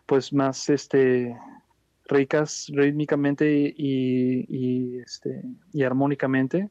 pues 0.05 0.33
más 0.33 0.69
este 0.69 1.37
ricas 2.07 2.67
rítmicamente 2.75 3.73
y, 3.77 4.99
este, 4.99 5.43
y 5.73 5.85
armónicamente 5.85 6.69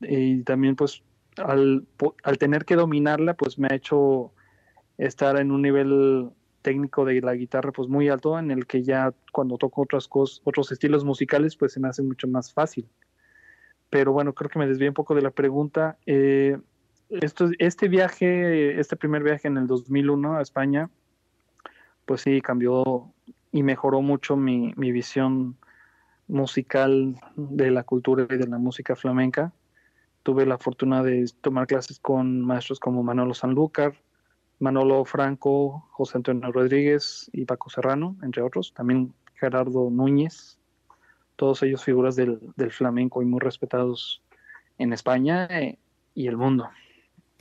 y 0.00 0.42
también 0.42 0.76
pues 0.76 1.02
al, 1.36 1.86
al, 2.22 2.38
tener 2.38 2.64
que 2.64 2.76
dominarla 2.76 3.34
pues 3.34 3.58
me 3.58 3.68
ha 3.70 3.74
hecho 3.74 4.32
estar 4.98 5.38
en 5.38 5.50
un 5.50 5.62
nivel 5.62 6.30
técnico 6.62 7.04
de 7.04 7.20
la 7.20 7.34
guitarra 7.34 7.72
pues 7.72 7.88
muy 7.88 8.08
alto 8.08 8.38
en 8.38 8.50
el 8.50 8.66
que 8.66 8.82
ya 8.82 9.14
cuando 9.32 9.56
toco 9.56 9.82
otras 9.82 10.08
cosas, 10.08 10.40
otros 10.44 10.72
estilos 10.72 11.04
musicales 11.04 11.56
pues 11.56 11.72
se 11.72 11.80
me 11.80 11.88
hace 11.88 12.02
mucho 12.02 12.26
más 12.26 12.52
fácil. 12.52 12.88
Pero 13.88 14.12
bueno, 14.12 14.34
creo 14.34 14.50
que 14.50 14.58
me 14.58 14.66
desvié 14.66 14.88
un 14.88 14.94
poco 14.94 15.14
de 15.14 15.22
la 15.22 15.30
pregunta. 15.30 15.96
Eh, 16.06 16.58
esto, 17.08 17.50
este 17.58 17.86
viaje, 17.86 18.80
este 18.80 18.96
primer 18.96 19.22
viaje 19.22 19.46
en 19.46 19.58
el 19.58 19.68
2001 19.68 20.38
a 20.38 20.42
España, 20.42 20.90
pues 22.04 22.22
sí 22.22 22.40
cambió 22.40 23.12
y 23.52 23.62
mejoró 23.62 24.02
mucho 24.02 24.36
mi, 24.36 24.72
mi 24.76 24.90
visión 24.90 25.56
musical 26.26 27.14
de 27.36 27.70
la 27.70 27.84
cultura 27.84 28.26
y 28.28 28.36
de 28.36 28.48
la 28.48 28.58
música 28.58 28.96
flamenca. 28.96 29.52
Tuve 30.26 30.44
la 30.44 30.58
fortuna 30.58 31.04
de 31.04 31.24
tomar 31.40 31.68
clases 31.68 32.00
con 32.00 32.40
maestros 32.40 32.80
como 32.80 33.04
Manolo 33.04 33.32
Sanlúcar, 33.32 33.94
Manolo 34.58 35.04
Franco, 35.04 35.86
José 35.92 36.16
Antonio 36.18 36.50
Rodríguez 36.50 37.30
y 37.32 37.44
Paco 37.44 37.70
Serrano, 37.70 38.16
entre 38.24 38.42
otros, 38.42 38.74
también 38.74 39.14
Gerardo 39.36 39.88
Núñez, 39.88 40.58
todos 41.36 41.62
ellos 41.62 41.84
figuras 41.84 42.16
del, 42.16 42.40
flamenco 42.72 43.22
y 43.22 43.24
muy 43.24 43.38
respetados 43.38 44.20
en 44.78 44.92
España 44.92 45.46
eh, 45.46 45.78
y 46.12 46.26
el 46.26 46.36
mundo. 46.36 46.68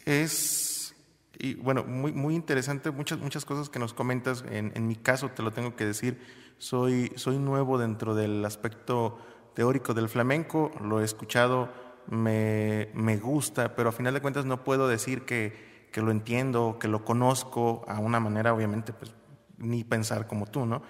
Es, 0.06 0.96
y 1.40 1.56
bueno, 1.56 1.86
muy, 1.86 2.12
muy 2.12 2.36
interesante, 2.36 2.92
muchas, 2.92 3.18
muchas 3.18 3.46
cosas 3.46 3.68
que 3.68 3.80
nos 3.80 3.96
comentas. 3.96 4.46
En, 4.52 4.72
en, 4.76 4.88
mi 4.88 4.96
caso, 4.96 5.30
te 5.30 5.42
lo 5.42 5.50
tengo 5.50 5.76
que 5.76 5.86
decir, 5.86 6.22
soy, 6.60 7.12
soy 7.16 7.40
nuevo 7.40 7.80
dentro 7.80 8.14
del 8.14 8.46
aspecto 8.46 9.18
teórico 9.56 9.96
del 9.96 10.08
flamenco, 10.08 10.70
lo 10.80 11.02
he 11.02 11.04
escuchado, 11.04 11.85
me, 12.08 12.90
me 12.94 13.18
gusta, 13.18 13.76
pero 13.76 13.90
a 13.90 13.92
final 13.92 14.14
de 14.14 14.22
cuentas 14.22 14.46
no 14.46 14.64
puedo 14.64 14.88
decir 14.88 15.24
que 15.24 15.76
que 15.96 16.02
lo 16.02 16.12
entiendo, 16.12 16.76
que 16.78 16.90
lo 16.90 17.06
conozco 17.06 17.86
a 17.88 18.00
una 18.00 18.20
manera, 18.20 18.54
obviamente, 18.54 18.92
pues 18.92 19.14
ni 19.58 19.86
pensar 19.86 20.28
como 20.28 20.46
tú, 20.46 20.66
¿no? 20.66 20.82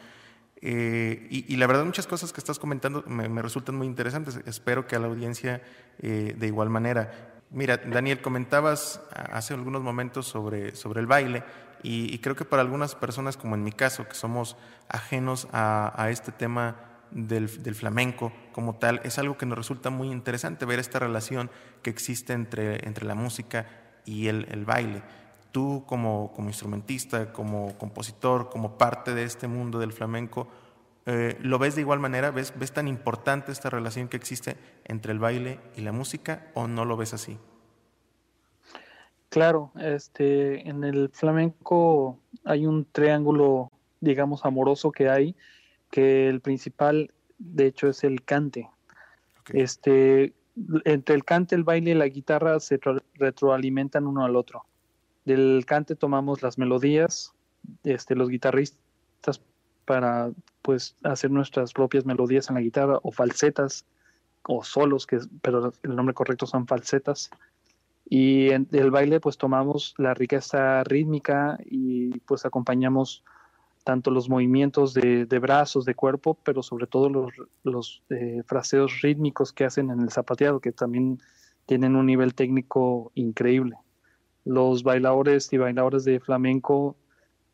Eh, 0.64 1.28
y, 1.30 1.56
la 1.58 1.68
verdad, 1.68 1.86
muchas 1.86 2.08
cosas 2.08 2.34
que 2.34 2.40
estás 2.40 2.58
comentando 2.58 3.04
me, 3.06 3.40
resultan 3.44 3.76
muy 3.76 3.86
interesantes. 3.86 4.40
Espero 4.48 4.88
que 4.88 4.96
a 4.96 5.00
la 5.00 5.06
audiencia 5.06 5.62
eh, 6.00 6.34
de 6.36 6.48
igual 6.48 6.72
manera. 6.72 7.36
Mira, 7.52 7.78
Daniel, 7.78 8.20
comentabas 8.20 9.00
hace 9.32 9.54
algunos 9.54 9.84
momentos 9.84 10.26
sobre, 10.26 10.76
sobre 10.76 11.02
el 11.02 11.06
baile 11.06 11.44
Y, 11.84 12.18
creo 12.18 12.36
que 12.36 12.44
para 12.44 12.64
algunas 12.64 12.96
personas, 12.96 13.38
como 13.38 13.54
en 13.54 13.64
mi 13.64 13.74
caso, 13.74 14.08
que 14.08 14.16
somos 14.16 14.58
ajenos 14.90 15.48
a, 15.54 16.08
este 16.10 16.32
tema 16.32 16.78
del, 17.12 17.48
flamenco 17.48 18.32
como 18.52 18.76
tal, 18.76 19.02
es 19.04 19.20
algo 19.20 19.38
que 19.38 19.46
nos 19.46 19.58
resulta 19.58 19.90
muy 19.90 20.12
interesante 20.12 20.66
ver 20.66 20.80
esta 20.80 21.00
relación 21.00 21.50
que 21.82 21.90
existe 21.90 22.34
entre, 22.34 22.88
entre 22.88 23.06
la 23.06 23.16
música 23.16 23.68
y 24.06 24.28
el, 24.28 24.66
baile. 24.66 25.04
Tú 25.52 25.84
como, 25.86 26.32
como 26.34 26.50
instrumentista, 26.50 27.32
como 27.32 27.78
compositor, 27.78 28.50
como 28.50 28.78
parte 28.78 29.14
de 29.14 29.24
este 29.24 29.48
mundo 29.48 29.80
del 29.80 29.94
flamenco, 29.94 30.48
eh, 31.08 31.38
¿Lo 31.40 31.60
ves 31.60 31.76
de 31.76 31.82
igual 31.82 32.00
manera? 32.00 32.32
¿Ves, 32.32 32.52
¿Ves 32.58 32.72
tan 32.72 32.88
importante 32.88 33.52
esta 33.52 33.70
relación 33.70 34.08
que 34.08 34.18
existe 34.18 34.58
entre 34.86 35.12
el 35.12 35.20
baile 35.20 35.60
y 35.76 35.82
la 35.82 35.92
música 35.92 36.48
o 36.56 36.68
no 36.68 36.84
lo 36.84 36.98
ves 36.98 37.14
así? 37.14 37.38
Claro, 39.30 39.72
este, 39.80 40.68
en 40.68 40.84
el 40.84 41.10
flamenco 41.10 42.20
hay 42.44 42.66
un 42.66 42.86
triángulo, 42.86 43.70
digamos, 44.00 44.46
amoroso 44.46 44.92
que 44.92 45.10
hay, 45.10 45.36
que 45.92 46.28
el 46.28 46.42
principal, 46.42 47.12
de 47.38 47.68
hecho, 47.68 47.88
es 47.88 48.04
el 48.04 48.24
cante. 48.24 48.70
Este, 49.54 50.34
entre 50.86 51.16
el 51.16 51.26
cante, 51.26 51.56
el 51.56 51.64
baile 51.64 51.92
y 51.92 51.96
la 51.96 52.08
guitarra 52.08 52.60
se 52.60 52.80
retroalimentan 53.16 54.08
uno 54.08 54.24
al 54.26 54.36
otro. 54.36 54.66
Del 55.26 55.64
cante 55.66 55.96
tomamos 55.96 56.42
las 56.42 56.58
melodías, 56.58 57.34
este, 57.84 58.16
los 58.16 58.30
guitarristas 58.30 59.42
para 59.86 60.32
pues 60.62 60.96
hacer 61.04 61.32
nuestras 61.32 61.74
propias 61.74 62.06
melodías 62.06 62.50
en 62.50 62.56
la 62.56 62.62
guitarra 62.62 63.00
o 63.04 63.12
falsetas 63.12 63.86
o 64.44 64.64
solos, 64.64 65.06
que 65.06 65.20
pero 65.42 65.74
el 65.84 65.96
nombre 65.96 66.14
correcto 66.14 66.46
son 66.46 66.68
falsetas. 66.68 67.30
Y 68.08 68.50
en 68.52 68.68
el 68.72 68.92
baile 68.92 69.20
pues 69.20 69.38
tomamos 69.38 69.96
la 69.98 70.14
riqueza 70.14 70.84
rítmica 70.84 71.58
y 71.66 72.20
pues 72.20 72.46
acompañamos 72.46 73.24
tanto 73.86 74.10
los 74.10 74.28
movimientos 74.30 74.96
de, 74.96 75.40
brazos, 75.40 75.86
de 75.86 75.94
cuerpo, 75.94 76.34
pero 76.44 76.64
sobre 76.64 76.88
todo 76.88 77.08
los, 77.08 77.32
los 77.64 78.04
eh, 78.10 78.42
fraseos 78.48 79.02
rítmicos 79.02 79.54
que 79.54 79.64
hacen 79.64 79.92
en 79.92 80.02
el 80.02 80.10
zapateado, 80.10 80.60
que 80.60 80.72
también 80.72 81.20
tienen 81.68 81.96
un 81.96 82.08
nivel 82.08 82.34
técnico 82.34 83.12
increíble. 83.14 83.78
Los 84.44 84.82
bailadores 84.82 85.54
y 85.54 85.58
bailadores 85.58 86.04
de 86.04 86.20
flamenco 86.20 86.98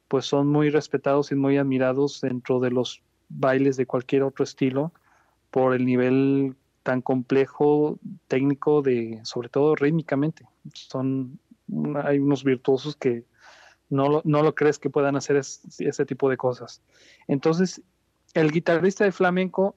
pues 0.08 0.26
son 0.26 0.48
muy 0.48 0.70
respetados 0.70 1.34
y 1.34 1.36
muy 1.36 1.58
admirados 1.58 2.22
dentro 2.22 2.62
de 2.62 2.72
los 2.72 3.04
bailes 3.28 3.76
de 3.76 3.86
cualquier 3.86 4.24
otro 4.24 4.46
estilo 4.46 4.94
por 5.52 5.74
el 5.74 5.86
nivel 5.86 6.56
tan 6.84 7.02
complejo 7.02 8.00
técnico 8.30 8.82
de 8.82 9.20
sobre 9.24 9.50
todo 9.50 9.76
rítmicamente 9.76 10.46
son 10.74 11.40
hay 12.04 12.20
unos 12.20 12.44
virtuosos 12.44 12.96
que 12.96 13.26
no, 13.92 14.22
no 14.24 14.42
lo 14.42 14.56
crees 14.56 14.80
que 14.80 14.90
puedan 14.90 15.16
hacer 15.16 15.36
ese 15.36 16.06
tipo 16.06 16.30
de 16.30 16.38
cosas. 16.38 16.82
Entonces 17.28 17.82
el 18.34 18.52
guitarrista 18.52 19.04
de 19.04 19.12
flamenco 19.12 19.76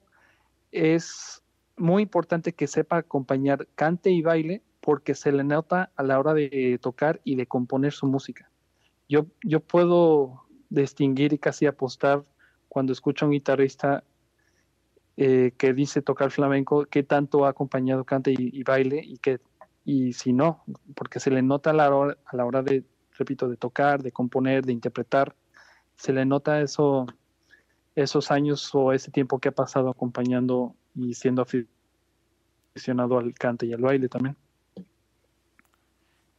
es 0.71 1.43
muy 1.77 2.03
importante 2.03 2.53
que 2.53 2.67
sepa 2.67 2.97
acompañar 2.97 3.67
cante 3.75 4.09
y 4.09 4.21
baile 4.21 4.63
porque 4.79 5.15
se 5.15 5.31
le 5.31 5.43
nota 5.43 5.91
a 5.95 6.03
la 6.03 6.19
hora 6.19 6.33
de 6.33 6.79
tocar 6.81 7.19
y 7.23 7.35
de 7.35 7.47
componer 7.47 7.91
su 7.91 8.07
música. 8.07 8.49
Yo, 9.09 9.27
yo 9.43 9.59
puedo 9.59 10.45
distinguir 10.69 11.33
y 11.33 11.37
casi 11.37 11.65
apostar 11.65 12.23
cuando 12.69 12.93
escucho 12.93 13.25
a 13.25 13.27
un 13.27 13.33
guitarrista 13.33 14.03
eh, 15.17 15.53
que 15.57 15.73
dice 15.73 16.01
tocar 16.01 16.31
flamenco, 16.31 16.85
qué 16.85 17.03
tanto 17.03 17.45
ha 17.45 17.49
acompañado 17.49 18.03
cante 18.03 18.33
y, 18.37 18.63
baile 18.63 19.01
y 19.03 19.17
que 19.17 19.39
y 19.83 20.13
si 20.13 20.33
no, 20.33 20.63
porque 20.95 21.19
se 21.19 21.29
le 21.29 21.41
nota 21.41 21.69
a 21.69 21.73
la, 21.73 21.93
hora, 21.95 22.17
a 22.25 22.35
la 22.35 22.45
hora 22.45 22.63
de, 22.63 22.83
repito, 23.17 23.47
de 23.47 23.57
tocar, 23.57 24.03
de 24.03 24.11
componer, 24.11 24.65
de 24.65 24.73
interpretar, 24.73 25.35
se 25.95 26.13
le 26.13 26.25
nota 26.25 26.61
eso, 26.61 27.05
esos 27.95 28.31
años 28.31 28.69
o 28.73 28.91
ese 28.91 29.11
tiempo 29.11 29.39
que 29.39 29.49
ha 29.49 29.53
pasado 29.53 29.89
acompañando 29.89 30.75
y 30.93 31.13
siendo 31.13 31.45
aficionado 32.73 33.17
al 33.17 33.33
cante 33.33 33.65
y 33.65 33.73
al 33.73 33.81
baile 33.81 34.09
también. 34.09 34.35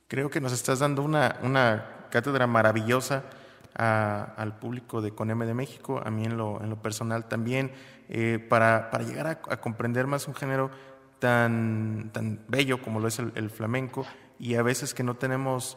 Creo 0.09 0.31
que 0.31 0.41
nos 0.41 0.53
estás 0.53 0.79
dando 0.79 1.03
una, 1.03 1.41
una 1.43 2.09
cátedra 2.11 2.47
maravillosa 2.47 3.25
al 3.75 4.59
público 4.59 5.03
de 5.03 5.11
CONEME 5.11 5.45
de 5.45 5.53
México, 5.53 6.01
a 6.03 6.11
mí 6.11 6.25
en 6.25 6.39
lo, 6.39 6.63
en 6.63 6.71
lo 6.71 6.81
personal 6.81 7.29
también, 7.29 7.73
eh, 8.09 8.39
para, 8.49 8.91
para, 8.91 9.05
llegar 9.05 9.27
a, 9.27 9.61
comprender 9.61 10.07
más 10.07 10.29
un 10.29 10.35
género 10.35 10.71
tan, 11.19 12.11
tan 12.13 12.41
bello 12.49 12.81
como 12.81 13.01
lo 13.01 13.09
es 13.09 13.19
el, 13.19 13.51
flamenco 13.51 14.07
y 14.39 14.55
a 14.55 14.63
veces 14.63 14.95
que 14.95 15.03
no 15.03 15.17
tenemos 15.17 15.77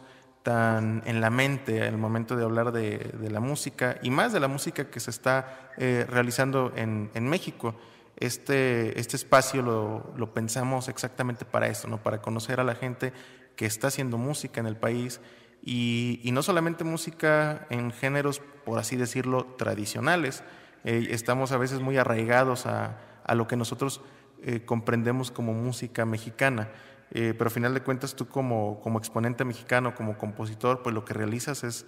tan 0.50 1.04
en 1.06 1.22
la 1.22 1.30
mente 1.30 1.84
al 1.84 2.00
momento 2.00 2.36
de 2.36 2.44
hablar 2.44 2.72
de, 2.72 2.98
de 2.98 3.30
la 3.30 3.40
música 3.40 4.00
y 4.02 4.10
más 4.10 4.34
de 4.34 4.40
la 4.40 4.48
música 4.48 4.90
que 4.90 5.00
se 5.00 5.12
está 5.12 5.70
eh, 5.78 6.08
realizando 6.10 6.74
en, 6.76 7.12
en, 7.14 7.28
México. 7.28 7.76
Este, 8.18 9.00
este 9.00 9.16
espacio 9.16 9.62
lo, 9.62 10.12
lo, 10.18 10.34
pensamos 10.34 10.88
exactamente 10.88 11.46
para 11.46 11.68
esto, 11.68 11.88
¿no? 11.88 12.02
para 12.02 12.24
conocer 12.24 12.60
a 12.60 12.64
la 12.64 12.74
gente 12.74 13.14
que 13.56 13.68
está 13.68 13.90
haciendo 13.90 14.18
música 14.18 14.60
en 14.60 14.66
el 14.66 14.76
país 14.76 15.22
y, 15.64 16.28
no 16.34 16.42
solamente 16.42 16.84
música 16.84 17.68
en 17.70 17.92
géneros, 17.92 18.42
por 18.66 18.80
así 18.80 18.96
decirlo, 18.96 19.46
tradicionales. 19.56 20.44
Eh, 20.84 21.10
estamos 21.12 21.52
a 21.52 21.60
veces 21.60 21.80
muy 21.80 21.98
arraigados 21.98 22.66
a, 22.66 22.98
lo 23.36 23.48
que 23.48 23.56
nosotros 23.56 24.02
eh, 24.42 24.62
comprendemos 24.66 25.30
como 25.30 25.54
música 25.54 26.08
mexicana. 26.08 26.70
Eh, 27.12 27.34
pero 27.38 27.48
a 27.48 27.52
final 27.52 27.74
de 27.74 27.82
cuentas 27.82 28.16
tú 28.16 28.28
como, 28.28 28.80
como 28.82 29.00
exponente 29.00 29.44
mexicano, 29.46 29.96
como 29.96 30.18
compositor, 30.18 30.84
pues 30.84 30.94
lo 30.94 31.06
que 31.06 31.14
realizas 31.14 31.64
es, 31.64 31.86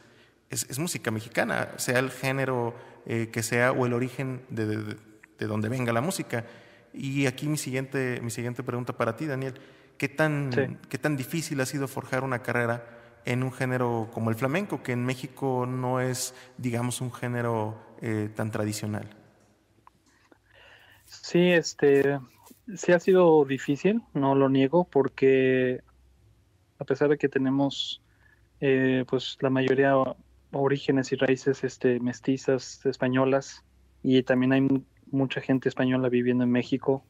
es, 0.49 0.79
música 0.79 1.11
mexicana, 1.11 1.69
sea 1.77 1.99
el 1.99 2.11
género 2.11 2.75
que 3.05 3.41
sea 3.41 3.71
o 3.71 3.87
el 3.87 3.93
origen 3.93 4.43
de, 4.49 4.65
de, 5.37 5.47
donde 5.47 5.69
venga 5.69 5.91
la 5.91 6.01
música. 6.01 6.45
Y 6.93 7.25
aquí 7.25 7.47
mi 7.47 7.57
siguiente, 7.57 8.19
mi 8.21 8.29
siguiente 8.29 8.61
pregunta 8.61 8.93
para 8.93 9.15
ti, 9.15 9.25
Daniel, 9.25 9.55
¿qué 9.97 10.07
tan, 10.07 10.79
¿qué 10.87 10.97
tan 10.97 11.17
difícil 11.17 11.61
ha 11.61 11.65
sido 11.65 11.87
forjar 11.87 12.23
una 12.23 12.43
carrera 12.43 13.01
en 13.25 13.43
un 13.43 13.51
género 13.51 14.09
como 14.13 14.29
el 14.29 14.35
flamenco, 14.35 14.81
que 14.83 14.93
en 14.93 15.05
México 15.05 15.65
no 15.67 15.99
es, 15.99 16.33
digamos, 16.57 17.01
un 17.01 17.13
género 17.13 17.79
eh, 18.01 18.29
tan 18.35 18.51
tradicional. 18.51 19.09
Sí, 21.05 21.51
este, 21.51 22.19
sí 22.75 22.91
ha 22.91 22.99
sido 22.99 23.43
difícil, 23.45 24.01
no 24.13 24.35
lo 24.35 24.49
niego, 24.49 24.87
porque 24.89 25.81
a 26.79 26.85
pesar 26.85 27.09
de 27.09 27.17
que 27.17 27.29
tenemos, 27.29 28.01
eh, 28.59 29.05
pues, 29.07 29.37
la 29.41 29.49
mayoría 29.49 29.93
orígenes 30.51 31.11
y 31.11 31.15
raíces 31.15 31.63
este, 31.63 31.99
mestizas 31.99 32.85
españolas, 32.85 33.63
y 34.03 34.23
también 34.23 34.53
hay 34.53 34.67
mucha 35.11 35.41
gente 35.41 35.69
española 35.69 36.09
viviendo 36.09 36.43
en 36.43 36.51
México, 36.51 37.03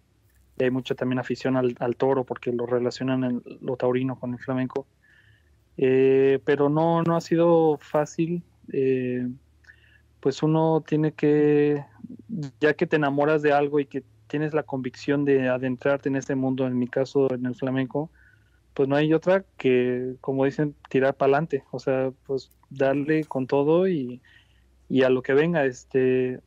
y 0.58 0.64
hay 0.66 0.72
mucha 0.72 0.96
también 0.96 1.20
afición 1.20 1.58
al, 1.58 1.96
toro, 1.96 2.24
porque 2.26 2.52
lo 2.52 2.66
relacionan 2.66 3.24
el, 3.24 3.60
lo 3.62 3.78
taurino 3.78 4.20
con 4.20 4.34
el 4.34 4.40
flamenco 4.40 4.88
eh, 5.78 6.40
pero 6.46 6.70
no, 6.70 7.02
no 7.04 7.16
ha 7.16 7.22
sido 7.22 7.78
fácil. 7.78 8.44
Eh, 8.72 9.28
pues 10.20 10.44
uno 10.44 10.84
tiene 10.86 11.14
que, 11.14 11.84
ya 12.60 12.76
que 12.76 12.86
te 12.86 12.98
enamoras 12.98 13.42
de 13.42 13.54
algo 13.54 13.80
y 13.80 13.88
que 13.88 14.04
tienes 14.32 14.54
la 14.54 14.64
convicción 14.64 15.26
de 15.26 15.50
adentrarte 15.50 16.08
en 16.08 16.16
este 16.16 16.36
mundo, 16.36 16.66
en 16.66 16.80
mi 16.80 16.88
caso 16.88 17.30
en 17.34 17.46
el 17.46 17.54
flamenco, 17.54 18.10
pues 18.74 18.88
no 18.88 18.96
hay 18.96 19.14
otra 19.14 19.44
que, 19.58 20.16
como 20.22 20.46
dicen, 20.46 20.74
tirar 20.88 21.16
para 21.16 21.34
adelante, 21.34 21.66
o 21.72 21.80
sea, 21.80 22.14
pues 22.26 22.50
darle 22.70 23.26
con 23.26 23.46
todo 23.46 23.90
y, 23.90 24.22
y, 24.88 25.04
a 25.04 25.10
lo 25.10 25.22
que 25.22 25.34
venga. 25.34 25.66
Este, 25.66 26.40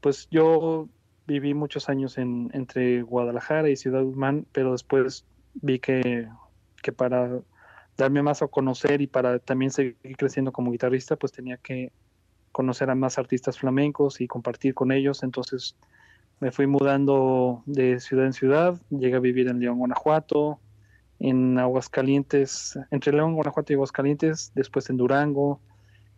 pues 0.00 0.28
yo 0.30 0.88
viví 1.26 1.54
muchos 1.54 1.88
años 1.88 2.18
en, 2.18 2.50
entre 2.54 3.02
Guadalajara 3.02 3.68
y 3.68 3.74
Ciudad 3.74 4.04
Guzmán, 4.04 4.46
pero 4.52 4.70
después 4.70 5.24
vi 5.54 5.80
que, 5.80 6.28
que 6.84 6.92
para 6.92 7.40
darme 7.96 8.22
más 8.22 8.42
a 8.42 8.46
conocer 8.46 9.02
y 9.02 9.08
para 9.08 9.40
también 9.40 9.72
seguir 9.72 9.96
creciendo 10.16 10.52
como 10.52 10.70
guitarrista, 10.70 11.16
pues 11.16 11.32
tenía 11.32 11.56
que 11.56 11.90
conocer 12.52 12.90
a 12.90 12.94
más 12.94 13.18
artistas 13.18 13.58
flamencos 13.58 14.20
y 14.20 14.28
compartir 14.28 14.72
con 14.72 14.92
ellos. 14.92 15.24
Entonces 15.24 15.74
me 16.40 16.50
fui 16.52 16.66
mudando 16.66 17.62
de 17.66 18.00
ciudad 18.00 18.26
en 18.26 18.32
ciudad, 18.32 18.80
llegué 18.90 19.16
a 19.16 19.20
vivir 19.20 19.48
en 19.48 19.60
León, 19.60 19.78
Guanajuato, 19.78 20.60
en 21.18 21.58
Aguascalientes, 21.58 22.78
entre 22.90 23.12
León, 23.12 23.34
Guanajuato 23.34 23.72
y 23.72 23.74
Aguascalientes, 23.74 24.52
después 24.54 24.88
en 24.90 24.96
Durango, 24.96 25.60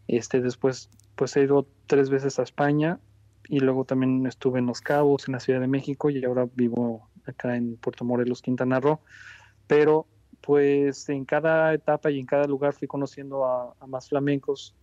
este, 0.08 0.40
después 0.40 0.90
pues 1.14 1.36
he 1.36 1.42
ido 1.42 1.66
tres 1.86 2.10
veces 2.10 2.38
a 2.38 2.42
España 2.42 2.98
y 3.48 3.60
luego 3.60 3.84
también 3.84 4.26
estuve 4.26 4.58
en 4.58 4.66
Los 4.66 4.80
Cabos, 4.80 5.28
en 5.28 5.32
la 5.32 5.40
Ciudad 5.40 5.60
de 5.60 5.66
México 5.66 6.10
y 6.10 6.24
ahora 6.24 6.46
vivo 6.54 7.08
acá 7.26 7.56
en 7.56 7.76
Puerto 7.76 8.04
Morelos, 8.04 8.42
Quintana 8.42 8.80
Roo, 8.80 9.00
pero 9.66 10.06
pues 10.40 11.08
en 11.08 11.24
cada 11.24 11.74
etapa 11.74 12.10
y 12.10 12.18
en 12.18 12.26
cada 12.26 12.46
lugar 12.46 12.72
fui 12.72 12.88
conociendo 12.88 13.44
a, 13.44 13.74
más 13.86 14.08
flamencos 14.08 14.74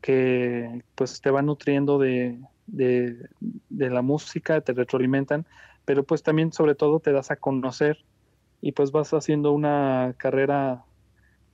que 0.00 0.82
pues 0.94 1.20
te 1.20 1.30
van 1.30 1.46
nutriendo 1.46 1.98
de, 1.98 2.38
la 2.72 4.02
música, 4.02 4.60
te 4.60 4.72
retroalimentan, 4.72 5.46
pero 5.84 6.04
pues 6.04 6.22
también 6.22 6.52
sobre 6.52 6.74
todo 6.74 7.00
te 7.00 7.12
das 7.12 7.30
a 7.30 7.36
conocer 7.36 8.04
y 8.60 8.72
pues 8.72 8.92
vas 8.92 9.12
haciendo 9.12 9.52
una 9.52 10.14
carrera 10.18 10.84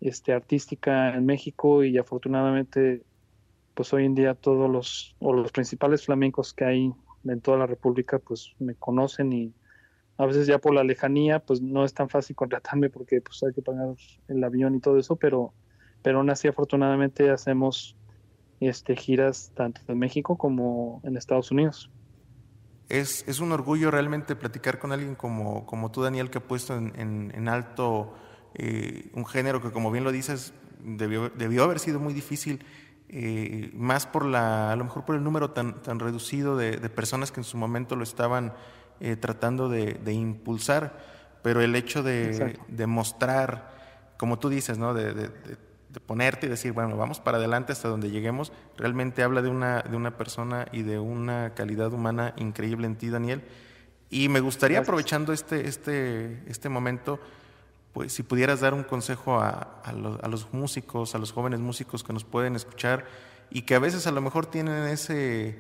este, 0.00 0.32
artística 0.32 1.14
en 1.14 1.24
México 1.24 1.84
y 1.84 1.96
afortunadamente 1.98 3.02
pues 3.74 3.92
hoy 3.92 4.06
en 4.06 4.14
día 4.14 4.34
todos 4.34 4.70
los 4.70 5.14
o 5.18 5.32
los 5.32 5.52
principales 5.52 6.04
flamencos 6.04 6.52
que 6.52 6.64
hay 6.64 6.92
en 7.24 7.40
toda 7.40 7.58
la 7.58 7.66
República 7.66 8.18
pues 8.18 8.54
me 8.58 8.74
conocen 8.74 9.32
y 9.32 9.52
a 10.18 10.26
veces 10.26 10.46
ya 10.46 10.58
por 10.58 10.74
la 10.74 10.84
lejanía 10.84 11.40
pues 11.40 11.60
no 11.60 11.84
es 11.84 11.92
tan 11.92 12.08
fácil 12.08 12.34
contratarme 12.36 12.88
porque 12.90 13.20
pues 13.20 13.42
hay 13.42 13.52
que 13.52 13.62
pagar 13.62 13.94
el 14.28 14.44
avión 14.44 14.74
y 14.74 14.80
todo 14.80 14.98
eso, 14.98 15.16
pero 15.16 15.52
pero 16.02 16.18
aún 16.18 16.30
así 16.30 16.46
afortunadamente 16.48 17.30
hacemos 17.30 17.96
este 18.60 18.96
giras 18.96 19.50
tanto 19.54 19.80
en 19.88 19.98
México 19.98 20.36
como 20.36 21.00
en 21.04 21.16
Estados 21.16 21.50
Unidos. 21.50 21.90
Es, 22.88 23.24
es 23.26 23.40
un 23.40 23.50
orgullo 23.52 23.90
realmente 23.90 24.36
platicar 24.36 24.78
con 24.78 24.92
alguien 24.92 25.16
como, 25.16 25.66
como 25.66 25.90
tú, 25.90 26.02
Daniel, 26.02 26.30
que 26.30 26.38
ha 26.38 26.40
puesto 26.40 26.76
en, 26.76 27.32
en, 27.34 27.48
alto 27.48 28.14
eh, 28.54 29.10
un 29.14 29.26
género 29.26 29.60
que, 29.60 29.72
como 29.72 29.90
bien 29.90 30.04
lo 30.04 30.12
dices, 30.12 30.54
debió, 30.84 31.28
debió 31.30 31.64
haber 31.64 31.80
sido 31.80 31.98
muy 31.98 32.14
difícil, 32.14 32.64
eh, 33.08 33.70
más 33.74 34.06
por 34.06 34.24
la, 34.24 34.72
a 34.72 34.76
lo 34.76 34.84
mejor 34.84 35.04
por 35.04 35.16
el 35.16 35.24
número 35.24 35.50
tan, 35.50 35.82
tan 35.82 35.98
reducido 35.98 36.56
de, 36.56 36.76
de 36.76 36.88
personas 36.88 37.32
que 37.32 37.40
en 37.40 37.44
su 37.44 37.56
momento 37.56 37.96
lo 37.96 38.04
estaban 38.04 38.52
eh, 39.00 39.16
tratando 39.16 39.68
de, 39.68 40.12
impulsar, 40.12 40.98
pero 41.42 41.60
el 41.60 41.74
hecho 41.76 42.02
de, 42.02 42.58
de, 42.66 42.86
mostrar, 42.86 44.14
como 44.16 44.38
tú 44.38 44.48
dices, 44.48 44.78
¿no? 44.78 44.94
de, 44.94 45.12
de, 45.12 45.28
ponerte 46.00 46.46
y 46.46 46.48
decir, 46.48 46.72
bueno, 46.72 46.96
vamos 46.96 47.20
para 47.20 47.38
adelante 47.38 47.72
hasta 47.72 47.88
donde 47.88 48.10
lleguemos, 48.10 48.52
realmente 48.76 49.22
habla 49.22 49.42
de 49.42 49.48
una, 49.48 49.82
de 49.82 49.96
una 49.96 50.16
persona 50.16 50.66
y 50.72 50.82
de 50.82 50.98
una 50.98 51.54
calidad 51.54 51.92
humana 51.92 52.34
increíble 52.36 52.86
en 52.86 52.96
ti, 52.96 53.08
Daniel. 53.10 53.42
Y 54.10 54.28
me 54.28 54.40
gustaría, 54.40 54.80
aprovechando 54.80 55.32
este, 55.32 55.66
este, 55.66 56.42
este 56.46 56.68
momento, 56.68 57.18
pues 57.92 58.12
si 58.12 58.22
pudieras 58.22 58.60
dar 58.60 58.74
un 58.74 58.84
consejo 58.84 59.40
a, 59.40 59.80
a, 59.82 59.92
los, 59.92 60.52
músicos, 60.52 61.14
a 61.14 61.18
los 61.18 61.32
jóvenes 61.32 61.60
músicos 61.60 62.04
que 62.04 62.12
nos 62.12 62.24
pueden 62.24 62.54
escuchar 62.54 63.06
y 63.50 63.62
que 63.62 63.74
a 63.74 63.78
veces 63.78 64.06
a 64.06 64.12
lo 64.12 64.20
mejor 64.20 64.46
tienen 64.46 64.84
ese, 64.84 65.58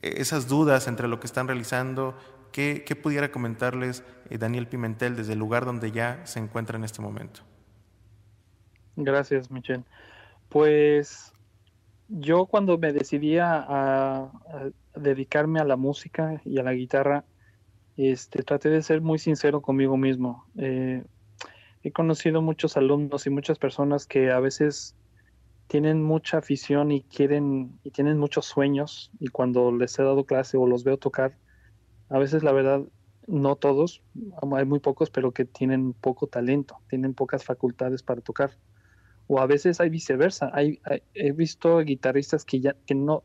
esas 0.00 0.48
dudas 0.48 0.86
entre 0.86 1.08
lo 1.08 1.20
que 1.20 1.26
están 1.26 1.48
realizando, 1.48 2.16
¿qué, 2.52 2.84
qué 2.86 2.96
pudiera 2.96 3.32
comentarles 3.32 4.04
eh, 4.30 4.38
Daniel 4.38 4.68
Pimentel 4.68 5.16
desde 5.16 5.32
el 5.32 5.38
lugar 5.38 5.64
donde 5.64 5.90
ya 5.90 6.24
se 6.24 6.38
encuentra 6.38 6.78
en 6.78 6.84
este 6.84 7.02
momento? 7.02 7.42
Gracias, 8.96 9.50
Michelle. 9.50 9.84
Pues 10.48 11.32
yo 12.08 12.46
cuando 12.46 12.76
me 12.78 12.92
decidí 12.92 13.38
a, 13.38 14.30
dedicarme 14.94 15.60
a 15.60 15.64
la 15.64 15.76
música 15.76 16.40
y 16.44 16.58
a 16.58 16.62
la 16.62 16.74
guitarra, 16.74 17.24
este, 17.96 18.42
traté 18.42 18.68
de 18.68 18.82
ser 18.82 19.00
muy 19.00 19.18
sincero 19.18 19.62
conmigo 19.62 19.96
mismo. 19.96 20.46
Eh, 20.56 21.04
he 21.82 21.92
conocido 21.92 22.42
muchos 22.42 22.76
alumnos 22.76 23.26
y 23.26 23.30
muchas 23.30 23.58
personas 23.58 24.06
que 24.06 24.30
a 24.30 24.40
veces 24.40 24.94
tienen 25.68 26.02
mucha 26.02 26.38
afición 26.38 26.92
y 26.92 27.02
quieren 27.02 27.78
y 27.82 27.90
tienen 27.90 28.18
muchos 28.18 28.44
sueños 28.44 29.10
y 29.18 29.28
cuando 29.28 29.72
les 29.72 29.98
he 29.98 30.02
dado 30.02 30.26
clase 30.26 30.58
o 30.58 30.66
los 30.66 30.84
veo 30.84 30.98
tocar, 30.98 31.38
a 32.10 32.18
veces 32.18 32.42
la 32.42 32.52
verdad 32.52 32.82
no 33.26 33.56
todos, 33.56 34.02
hay 34.54 34.64
muy 34.66 34.80
pocos, 34.80 35.08
pero 35.08 35.32
que 35.32 35.46
tienen 35.46 35.94
poco 35.94 36.26
talento, 36.26 36.78
tienen 36.88 37.14
pocas 37.14 37.44
facultades 37.44 38.02
para 38.02 38.20
tocar 38.20 38.58
o 39.26 39.40
a 39.40 39.46
veces 39.46 39.80
hay 39.80 39.88
viceversa. 39.88 40.50
Hay, 40.52 40.80
he 41.14 41.32
visto 41.32 41.78
guitarristas 41.80 42.44
que 42.44 42.60
ya 42.60 42.76
que 42.86 42.94
no, 42.94 43.24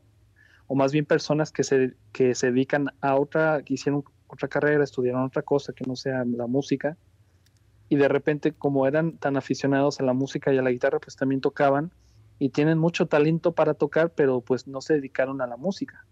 o 0.66 0.74
más 0.74 0.92
bien 0.92 1.06
personas 1.06 1.52
que 1.52 1.64
se, 1.64 1.94
que 2.12 2.34
se 2.34 2.48
dedican 2.48 2.88
a 3.00 3.16
otra, 3.16 3.62
que 3.62 3.74
hicieron 3.74 4.04
otra 4.26 4.48
carrera, 4.48 4.84
estudiaron 4.84 5.24
otra 5.24 5.42
cosa 5.42 5.72
que 5.72 5.84
no 5.86 5.96
sea 5.96 6.24
la 6.24 6.46
música, 6.46 6.96
y 7.88 7.96
de 7.96 8.08
repente 8.08 8.52
como 8.52 8.86
eran 8.86 9.18
tan 9.18 9.36
aficionados 9.36 10.00
a 10.00 10.04
la 10.04 10.12
música 10.12 10.52
y 10.52 10.58
a 10.58 10.62
la 10.62 10.70
guitarra, 10.70 11.00
pues 11.00 11.16
también 11.16 11.40
tocaban 11.40 11.90
y 12.38 12.50
tienen 12.50 12.78
mucho 12.78 13.06
talento 13.06 13.54
para 13.54 13.74
tocar, 13.74 14.12
pero 14.14 14.42
pues 14.42 14.68
no 14.68 14.80
se 14.80 14.94
dedicaron 14.94 15.40
a 15.40 15.46
la 15.46 15.56
música. 15.56 16.04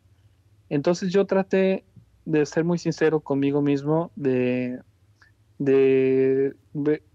Entonces 0.68 1.12
yo 1.12 1.26
traté 1.26 1.84
de 2.24 2.44
ser 2.46 2.64
muy 2.64 2.78
sincero 2.78 3.20
conmigo 3.20 3.62
mismo, 3.62 4.10
de, 4.16 4.80
de 5.58 6.54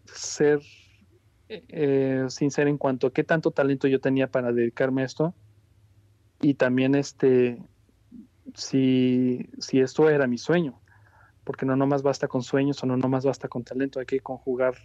ser 0.06 0.62
eh, 1.52 2.26
sincera 2.30 2.70
en 2.70 2.78
cuanto 2.78 3.08
a 3.08 3.14
qué 3.14 3.24
tanto 3.26 3.52
talento 3.52 3.88
yo 3.88 4.00
tenía 4.00 4.28
para 4.28 4.54
dedicarme 4.54 5.02
a 5.02 5.06
esto 5.06 5.34
y 6.42 6.54
también 6.54 6.96
este 6.96 7.62
si, 8.56 9.50
si 9.60 9.80
esto 9.80 10.10
era 10.10 10.28
mi 10.28 10.38
sueño, 10.38 10.80
porque 11.44 11.66
no 11.66 11.76
nomás 11.76 12.04
basta 12.04 12.28
con 12.28 12.42
sueños 12.42 12.82
o 12.84 12.86
no 12.86 12.98
nomás 12.98 13.26
basta 13.26 13.48
con 13.48 13.64
talento, 13.64 14.00
hay 14.00 14.06
que 14.06 14.20
conjugar 14.20 14.76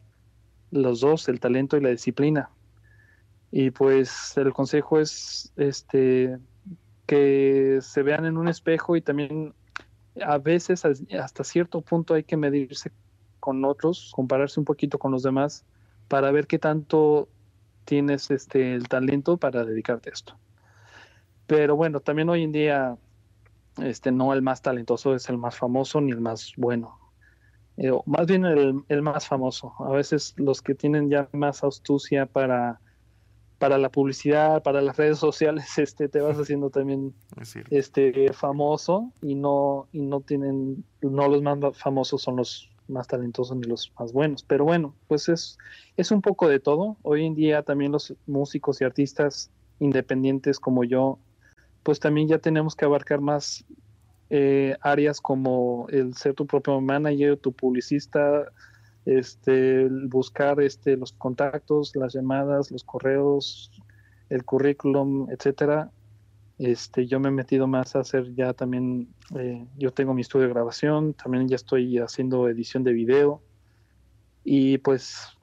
los 0.70 1.00
dos, 1.00 1.28
el 1.28 1.40
talento 1.40 1.76
y 1.76 1.80
la 1.80 1.90
disciplina. 1.90 2.50
Y 3.50 3.70
pues 3.70 4.36
el 4.36 4.52
consejo 4.52 4.98
es 4.98 5.52
este 5.56 6.38
que 7.06 7.78
se 7.80 8.02
vean 8.02 8.24
en 8.24 8.36
un 8.36 8.48
espejo 8.48 8.96
y 8.96 9.00
también 9.00 9.54
a 10.20 10.38
veces 10.38 10.84
hasta 10.84 11.44
cierto 11.44 11.80
punto 11.80 12.14
hay 12.14 12.24
que 12.24 12.36
medirse 12.36 12.90
con 13.38 13.64
otros, 13.64 14.10
compararse 14.14 14.58
un 14.58 14.66
poquito 14.66 14.98
con 14.98 15.12
los 15.12 15.22
demás 15.22 15.64
para 16.08 16.30
ver 16.32 16.46
qué 16.46 16.58
tanto 16.58 17.28
tienes 17.84 18.30
este 18.30 18.74
el 18.74 18.88
talento 18.88 19.36
para 19.36 19.64
dedicarte 19.64 20.10
a 20.10 20.12
esto. 20.12 20.36
Pero 21.46 21.76
bueno, 21.76 22.00
también 22.00 22.28
hoy 22.28 22.42
en 22.42 22.52
día 22.52 22.96
este 23.78 24.10
no 24.10 24.32
el 24.32 24.42
más 24.42 24.62
talentoso 24.62 25.14
es 25.14 25.28
el 25.28 25.38
más 25.38 25.56
famoso 25.56 26.00
ni 26.00 26.12
el 26.12 26.20
más 26.20 26.52
bueno. 26.56 26.98
Eh, 27.76 27.92
más 28.06 28.26
bien 28.26 28.44
el, 28.44 28.82
el, 28.88 29.02
más 29.02 29.26
famoso. 29.26 29.74
A 29.78 29.90
veces 29.90 30.34
los 30.36 30.62
que 30.62 30.74
tienen 30.74 31.10
ya 31.10 31.28
más 31.32 31.62
astucia 31.62 32.24
para, 32.24 32.80
para 33.58 33.78
la 33.78 33.90
publicidad, 33.90 34.62
para 34.62 34.80
las 34.80 34.96
redes 34.96 35.18
sociales, 35.18 35.78
este, 35.78 36.08
te 36.08 36.20
vas 36.20 36.36
haciendo 36.38 36.70
también 36.70 37.14
este, 37.70 38.32
famoso 38.32 39.12
y 39.22 39.34
no, 39.34 39.88
y 39.92 40.00
no 40.00 40.20
tienen, 40.20 40.84
no 41.02 41.28
los 41.28 41.42
más 41.42 41.58
famosos 41.76 42.22
son 42.22 42.36
los 42.36 42.70
más 42.88 43.06
talentosos 43.06 43.56
ni 43.56 43.66
los 43.66 43.92
más 43.98 44.12
buenos. 44.12 44.42
Pero 44.42 44.64
bueno, 44.64 44.94
pues 45.08 45.28
es, 45.28 45.58
es 45.96 46.10
un 46.10 46.22
poco 46.22 46.48
de 46.48 46.60
todo. 46.60 46.96
Hoy 47.02 47.24
en 47.24 47.34
día 47.34 47.62
también 47.62 47.92
los 47.92 48.14
músicos 48.26 48.80
y 48.80 48.84
artistas 48.84 49.50
independientes 49.78 50.58
como 50.58 50.84
yo, 50.84 51.18
pues 51.82 52.00
también 52.00 52.28
ya 52.28 52.38
tenemos 52.38 52.74
que 52.74 52.84
abarcar 52.84 53.20
más 53.20 53.64
eh, 54.30 54.76
áreas 54.80 55.20
como 55.20 55.86
el 55.90 56.14
ser 56.14 56.34
tu 56.34 56.46
propio 56.46 56.80
manager, 56.80 57.36
tu 57.36 57.52
publicista, 57.52 58.50
este, 59.04 59.88
buscar 59.88 60.60
este, 60.60 60.96
los 60.96 61.12
contactos, 61.12 61.94
las 61.94 62.12
llamadas, 62.14 62.70
los 62.70 62.82
correos, 62.82 63.70
el 64.28 64.44
currículum, 64.44 65.28
etcétera. 65.30 65.90
Este, 66.58 67.06
yo 67.06 67.20
me 67.20 67.28
he 67.28 67.32
metido 67.32 67.66
más 67.66 67.96
a 67.96 68.00
hacer 68.00 68.34
ya 68.34 68.54
también, 68.54 69.08
eh, 69.38 69.66
yo 69.76 69.92
tengo 69.92 70.14
mi 70.14 70.22
estudio 70.22 70.46
de 70.46 70.54
grabación, 70.54 71.12
también 71.14 71.48
ya 71.48 71.56
estoy 71.56 71.98
haciendo 71.98 72.48
edición 72.48 72.82
de 72.82 72.92
video. 72.92 73.42
Y 74.42 74.78
pues, 74.78 75.36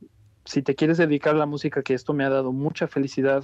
si 0.45 0.61
te 0.63 0.75
quieres 0.75 0.97
dedicar 0.97 1.35
a 1.35 1.39
la 1.39 1.45
música, 1.45 1.83
que 1.83 1.93
esto 1.93 2.13
me 2.13 2.23
ha 2.23 2.29
dado 2.29 2.51
mucha 2.51 2.87
felicidad, 2.87 3.43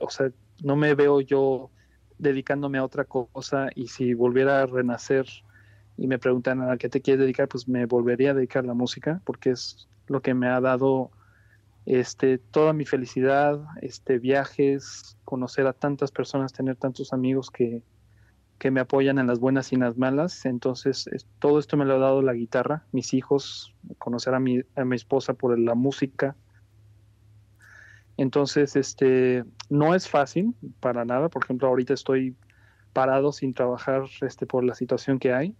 o 0.00 0.10
sea, 0.10 0.32
no 0.62 0.76
me 0.76 0.94
veo 0.94 1.20
yo 1.20 1.70
dedicándome 2.18 2.78
a 2.78 2.84
otra 2.84 3.04
cosa 3.04 3.68
y 3.74 3.88
si 3.88 4.14
volviera 4.14 4.62
a 4.62 4.66
renacer 4.66 5.26
y 5.96 6.06
me 6.06 6.18
preguntan 6.18 6.62
a 6.62 6.76
qué 6.76 6.88
te 6.88 7.00
quieres 7.00 7.20
dedicar, 7.20 7.48
pues 7.48 7.68
me 7.68 7.86
volvería 7.86 8.30
a 8.30 8.34
dedicar 8.34 8.64
a 8.64 8.68
la 8.68 8.74
música 8.74 9.20
porque 9.24 9.50
es 9.50 9.88
lo 10.06 10.22
que 10.22 10.34
me 10.34 10.48
ha 10.48 10.60
dado 10.60 11.10
este, 11.86 12.38
toda 12.38 12.72
mi 12.72 12.84
felicidad, 12.84 13.60
este, 13.80 14.18
viajes, 14.18 15.16
conocer 15.24 15.66
a 15.66 15.72
tantas 15.72 16.10
personas, 16.10 16.52
tener 16.52 16.76
tantos 16.76 17.12
amigos 17.12 17.50
que, 17.50 17.82
que 18.58 18.70
me 18.70 18.80
apoyan 18.80 19.18
en 19.18 19.26
las 19.26 19.40
buenas 19.40 19.72
y 19.72 19.74
en 19.74 19.80
las 19.80 19.98
malas. 19.98 20.46
Entonces, 20.46 21.08
todo 21.38 21.58
esto 21.58 21.76
me 21.76 21.84
lo 21.84 21.94
ha 21.94 21.98
dado 21.98 22.22
la 22.22 22.34
guitarra, 22.34 22.86
mis 22.92 23.14
hijos, 23.14 23.74
conocer 23.98 24.34
a 24.34 24.40
mi, 24.40 24.60
a 24.76 24.84
mi 24.84 24.96
esposa 24.96 25.34
por 25.34 25.58
la 25.58 25.74
música. 25.74 26.36
Entonces, 28.16 28.76
este, 28.76 29.44
no 29.68 29.94
es 29.94 30.08
fácil 30.08 30.54
para 30.78 31.04
nada. 31.04 31.28
Por 31.28 31.42
ejemplo, 31.42 31.66
ahorita 31.66 31.94
estoy 31.94 32.36
parado 32.92 33.32
sin 33.32 33.54
trabajar 33.54 34.04
este, 34.20 34.46
por 34.46 34.64
la 34.64 34.74
situación 34.74 35.18
que 35.18 35.32
hay, 35.32 35.56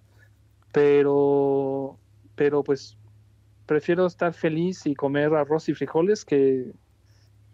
pero, 0.72 1.98
pero 2.35 2.62
pues 2.62 2.96
prefiero 3.72 4.06
estar 4.06 4.35
feliz 4.35 4.85
y 4.85 4.94
comer 4.94 5.35
arroz 5.35 5.66
y 5.70 5.74
frijoles 5.74 6.26
que, 6.26 6.72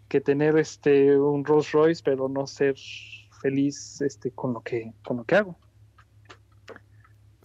que 0.09 0.19
tener 0.19 0.57
este 0.57 1.17
un 1.17 1.45
Rolls 1.45 1.71
Royce, 1.71 2.01
pero 2.03 2.27
no 2.27 2.45
ser 2.45 2.75
feliz 3.41 4.01
este 4.01 4.31
con 4.31 4.53
lo 4.53 4.59
que 4.59 4.91
con 5.05 5.15
lo 5.17 5.23
que 5.23 5.35
hago. 5.37 5.55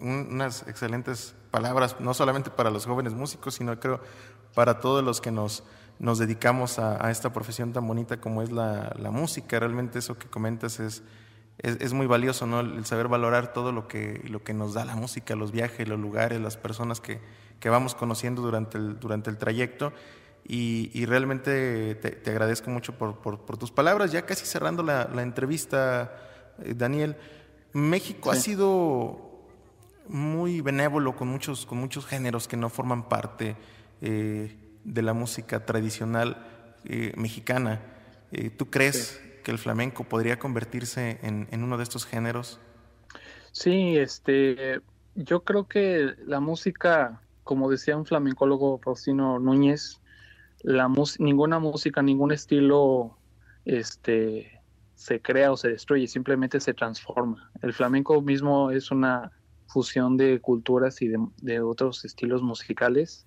Unas 0.01 0.67
excelentes 0.67 1.37
palabras, 1.53 2.01
no 2.01 2.15
solamente 2.15 2.51
para 2.51 2.71
los 2.71 2.85
jóvenes 2.85 3.15
músicos, 3.15 3.55
sino 3.55 3.79
creo 3.79 4.01
para 4.55 4.81
todos 4.81 5.05
los 5.05 5.21
que 5.21 5.31
nos, 5.31 5.63
nos 6.01 6.19
dedicamos 6.19 6.81
a, 6.81 7.11
esta 7.13 7.33
profesión 7.33 7.73
tan 7.73 7.87
bonita 7.87 8.21
como 8.21 8.43
es 8.43 8.51
la, 8.51 8.93
la 8.99 9.13
música. 9.13 9.61
Realmente 9.61 10.01
eso 10.01 10.19
que 10.19 10.27
comentas 10.27 10.81
es, 10.81 11.05
es, 11.59 11.77
es, 11.81 11.93
muy 11.93 12.07
valioso, 12.07 12.47
¿no? 12.47 12.61
El 12.61 12.85
saber 12.87 13.07
valorar 13.07 13.53
todo 13.53 13.71
lo 13.71 13.87
que, 13.87 14.21
lo 14.29 14.43
que 14.43 14.53
nos 14.53 14.75
da 14.75 14.85
la 14.85 14.97
música, 14.97 15.37
los 15.37 15.53
viajes, 15.53 15.89
los 15.89 15.99
lugares, 15.99 16.41
las 16.41 16.57
personas 16.57 17.01
que, 17.01 17.21
que 17.65 17.71
vamos 17.71 17.95
conociendo 17.95 18.43
durante 18.43 18.77
el, 18.77 19.01
durante 19.01 19.31
el 19.31 19.39
trayecto. 19.39 19.95
y, 20.47 21.07
realmente 21.07 21.95
te, 21.95 22.31
agradezco 22.31 22.69
mucho 22.69 22.93
por, 22.99 23.57
tus 23.59 23.71
palabras. 23.71 24.13
Ya 24.13 24.27
casi 24.27 24.45
cerrando 24.45 24.83
la, 24.83 25.23
entrevista, 25.23 26.15
eh, 26.63 26.75
Daniel, 26.77 27.17
México 27.73 28.31
ha 28.31 28.35
sido 28.35 29.49
muy 30.09 30.61
benévolo 30.61 31.17
con 31.17 31.29
muchos, 31.29 31.65
con 31.65 31.79
muchos 31.79 32.05
géneros 32.05 32.49
que 32.49 32.59
no 32.59 32.69
forman 32.69 33.09
parte 33.09 33.57
eh, 34.03 34.55
de 34.85 35.01
la 35.01 35.15
música 35.15 35.65
tradicional 35.65 36.47
eh, 36.85 37.15
mexicana. 37.17 37.81
¿Tú 38.59 38.69
crees 38.69 39.23
que 39.43 39.53
el 39.53 39.59
flamenco 39.59 40.05
podría 40.05 40.39
convertirse 40.39 41.19
en, 41.23 41.49
en, 41.51 41.63
uno 41.63 41.79
de 41.79 41.85
estos 41.85 42.05
géneros? 42.05 42.61
Sí, 43.53 43.97
este, 43.97 44.83
yo 45.15 45.45
creo 45.45 45.67
que 45.67 46.15
la 46.27 46.41
música, 46.41 47.21
como 47.45 47.71
decía 47.71 47.97
un 47.97 48.07
flamencólogo 48.07 48.79
Faustino 48.79 49.39
Núñez, 49.39 50.01
la 50.63 50.91
ninguna 51.19 51.59
música, 51.59 52.03
ningún 52.03 52.33
estilo 52.33 53.19
este, 53.67 54.63
se 54.95 55.21
crea 55.21 55.53
o 55.53 55.57
se 55.57 55.69
destruye, 55.69 56.07
simplemente 56.07 56.59
se 56.59 56.75
transforma. 56.75 57.51
El 57.63 57.75
flamenco 57.75 58.21
mismo 58.23 58.71
es 58.71 58.91
una 58.91 59.31
fusión 59.67 60.17
de 60.17 60.41
culturas 60.41 61.03
y 61.03 61.09
de, 61.09 61.61
otros 61.61 62.05
estilos 62.05 62.43
musicales. 62.43 63.27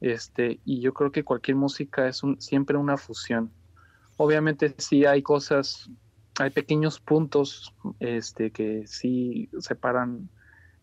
Este, 0.00 0.60
y 0.64 0.80
yo 0.80 0.94
creo 0.94 1.12
que 1.12 1.24
cualquier 1.24 1.56
música 1.56 2.08
es 2.08 2.22
siempre 2.38 2.76
una 2.76 2.96
fusión. 2.96 3.50
Obviamente 4.16 4.74
sí 4.78 5.04
hay 5.04 5.22
cosas, 5.22 5.90
hay 6.38 6.50
pequeños 6.50 7.00
puntos 7.00 7.74
este, 7.98 8.50
que 8.50 8.86
sí 8.86 9.48
separan 9.58 10.28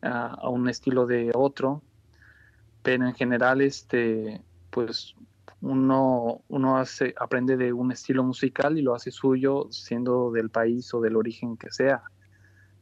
a 0.02 0.50
un 0.50 0.70
estilo 0.70 1.06
de 1.06 1.32
otro, 1.36 1.84
pero 2.82 3.08
en 3.08 3.14
general 3.14 3.62
este, 3.62 4.42
pues 4.70 5.16
uno, 5.62 6.42
uno 6.48 6.78
hace, 6.78 7.14
aprende 7.20 7.58
de 7.58 7.74
un 7.74 7.92
estilo 7.92 8.24
musical 8.24 8.78
y 8.78 8.82
lo 8.82 8.96
hace 8.96 9.12
suyo 9.12 9.68
siendo 9.72 10.32
del 10.32 10.50
país 10.50 10.94
o 10.94 11.02
del 11.02 11.16
origen 11.16 11.58
que 11.58 11.72
sea. 11.72 12.04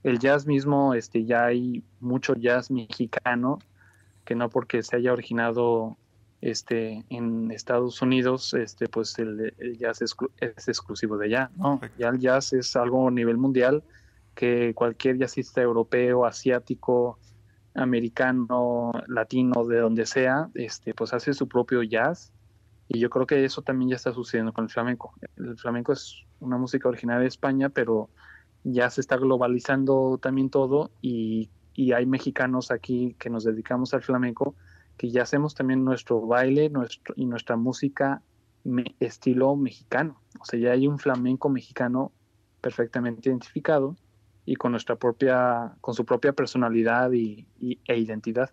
El 0.03 0.19
jazz 0.19 0.45
mismo, 0.45 0.93
este, 0.93 1.25
ya 1.25 1.45
hay 1.45 1.83
mucho 1.99 2.35
jazz 2.35 2.69
mexicano, 2.69 3.59
que 4.25 4.35
no 4.35 4.49
porque 4.49 4.83
se 4.83 4.95
haya 4.95 5.11
originado 5.11 5.97
este, 6.41 7.03
en 7.09 7.51
Estados 7.51 8.01
Unidos, 8.01 8.53
este, 8.53 8.87
pues 8.87 9.17
el, 9.17 9.53
jazz 9.77 10.01
es, 10.01 10.15
exclusivo 10.67 11.17
de 11.17 11.25
allá, 11.25 11.51
¿no? 11.57 11.81
Ya 11.97 12.09
el 12.09 12.19
jazz 12.19 12.53
es 12.53 12.75
algo 12.75 13.07
a 13.07 13.11
nivel 13.11 13.37
mundial 13.37 13.83
que 14.35 14.73
cualquier 14.75 15.17
jazzista 15.17 15.61
europeo, 15.61 16.25
asiático, 16.25 17.17
americano, 17.77 18.91
latino, 19.07 19.65
de 19.65 19.79
donde 19.79 20.05
sea, 20.05 20.49
este, 20.55 20.93
pues 20.93 21.13
hace 21.13 21.33
su 21.33 21.47
propio 21.47 21.83
jazz 21.83 22.33
y 22.89 22.99
yo 22.99 23.09
creo 23.09 23.27
que 23.27 23.43
eso 23.43 23.61
también 23.61 23.89
ya 23.89 23.95
está 23.95 24.13
sucediendo 24.13 24.53
con 24.53 24.65
el 24.65 24.69
flamenco. 24.69 25.13
El 25.35 25.57
flamenco 25.57 25.93
es 25.93 26.23
una 26.39 26.57
música 26.57 26.87
original 26.87 27.21
de 27.21 27.27
España, 27.27 27.69
pero 27.69 28.09
ya 28.63 28.89
se 28.89 29.01
está 29.01 29.17
globalizando 29.17 30.19
también 30.21 30.49
todo 30.49 30.91
y, 31.01 31.49
hay 31.93 32.07
mexicanos 32.07 32.71
aquí 32.71 33.15
que 33.19 33.29
nos 33.29 33.43
dedicamos 33.43 33.93
al 33.93 34.01
flamenco 34.01 34.55
que 34.97 35.11
ya 35.11 35.21
hacemos 35.21 35.53
también 35.53 35.85
nuestro 35.85 36.25
baile 36.25 36.71
nuestro, 36.71 37.13
y 37.15 37.27
nuestra 37.27 37.55
música 37.55 38.23
estilo 38.99 39.55
mexicano. 39.55 40.19
O 40.39 40.45
sea, 40.45 40.59
ya 40.59 40.71
hay 40.71 40.87
un 40.87 40.97
flamenco 40.97 41.49
mexicano 41.49 42.11
perfectamente 42.61 43.29
identificado 43.29 43.95
y 44.47 44.55
con 44.55 44.71
nuestra 44.71 44.95
propia, 44.95 45.75
con 45.81 45.93
su 45.93 46.05
propia 46.05 46.31
personalidad 46.31 47.11
y, 47.11 47.45
e 47.85 47.97
identidad. 47.97 48.49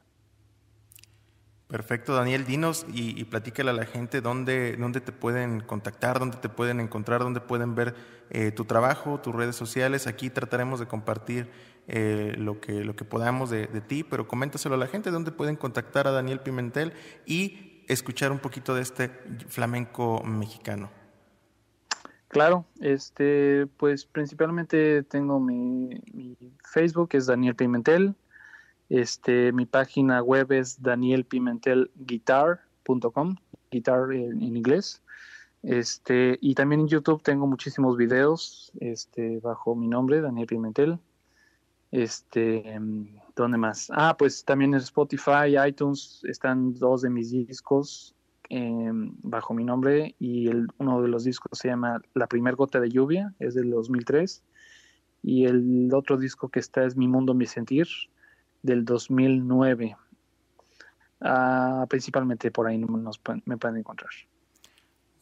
Perfecto, 1.68 2.14
Daniel, 2.14 2.44
dinos 2.44 2.84
y, 2.92 3.24
platícale 3.24 3.70
a 3.70 3.72
la 3.72 3.86
gente 3.86 4.20
dónde, 4.20 4.76
dónde 4.76 5.00
te 5.00 5.12
pueden 5.12 5.60
contactar, 5.60 6.18
dónde 6.18 6.36
te 6.38 6.48
pueden 6.48 6.80
encontrar, 6.80 7.20
dónde 7.20 7.40
pueden 7.40 7.76
ver 7.76 7.94
eh, 8.30 8.50
tu 8.50 8.64
trabajo, 8.64 9.20
tus 9.20 9.34
redes 9.34 9.54
sociales. 9.54 10.08
Aquí 10.08 10.30
trataremos 10.30 10.80
de 10.80 10.86
compartir 10.86 11.48
eh, 11.86 12.34
lo, 12.38 12.60
que, 12.60 12.84
lo 12.84 12.96
que 12.96 13.04
podamos 13.04 13.50
de, 13.50 13.66
ti, 13.86 14.02
pero 14.02 14.26
coméntaselo 14.26 14.74
a 14.74 14.78
la 14.78 14.88
gente, 14.88 15.12
dónde 15.12 15.30
pueden 15.30 15.54
contactar 15.54 16.08
a 16.08 16.10
Daniel 16.10 16.40
Pimentel 16.40 16.92
y 17.24 17.84
escuchar 17.86 18.32
un 18.32 18.40
poquito 18.40 18.74
de 18.74 18.82
este 18.82 19.10
flamenco 19.46 20.24
mexicano. 20.24 20.90
Claro, 22.34 22.66
este, 22.80 23.66
pues 23.76 24.04
principalmente 24.06 25.04
tengo 25.04 25.38
mi, 25.38 26.02
Facebook, 26.64 27.10
es 27.12 27.26
Daniel 27.26 27.54
Pimentel, 27.54 28.16
este, 28.88 29.52
mi 29.52 29.66
página 29.66 30.20
web 30.20 30.50
es 30.50 30.82
danielpimentelguitar.com, 30.82 33.36
guitar 33.70 34.12
en, 34.12 34.42
inglés. 34.42 35.00
Este, 35.62 36.36
y 36.40 36.56
también 36.56 36.80
en 36.80 36.88
YouTube 36.88 37.22
tengo 37.22 37.46
muchísimos 37.46 37.96
videos 37.96 38.72
este, 38.80 39.38
bajo 39.38 39.76
mi 39.76 39.86
nombre, 39.86 40.20
Daniel 40.20 40.48
Pimentel. 40.48 40.98
Este, 41.92 42.64
¿dónde 43.36 43.58
más? 43.58 43.92
Ah, 43.94 44.16
pues 44.18 44.44
también 44.44 44.74
en 44.74 44.80
Spotify, 44.80 45.56
iTunes 45.68 46.20
están 46.24 46.74
dos 46.74 47.02
de 47.02 47.10
mis 47.10 47.30
discos 47.30 48.16
em, 48.54 49.12
bajo 49.22 49.52
mi 49.52 49.64
nombre 49.64 50.14
y 50.20 50.48
uno 50.78 51.02
de 51.02 51.08
los 51.08 51.24
discos 51.24 51.58
se 51.58 51.68
llama 51.68 52.00
La 52.14 52.28
primer 52.28 52.54
gota 52.54 52.78
de 52.78 52.88
lluvia, 52.88 53.34
es 53.40 53.54
del 53.54 53.70
2003 53.70 54.44
y 55.24 55.46
el 55.46 55.90
otro 55.92 56.16
disco 56.16 56.48
que 56.50 56.60
está 56.60 56.84
es 56.84 56.96
Mi 56.96 57.08
mundo, 57.08 57.34
mi 57.34 57.46
sentir, 57.46 57.88
del 58.62 58.84
2009. 58.84 59.96
Ah, 61.20 61.86
principalmente 61.88 62.50
por 62.50 62.68
ahí 62.68 62.78
nos, 62.78 63.20
me 63.44 63.56
pueden 63.56 63.78
encontrar. 63.78 64.10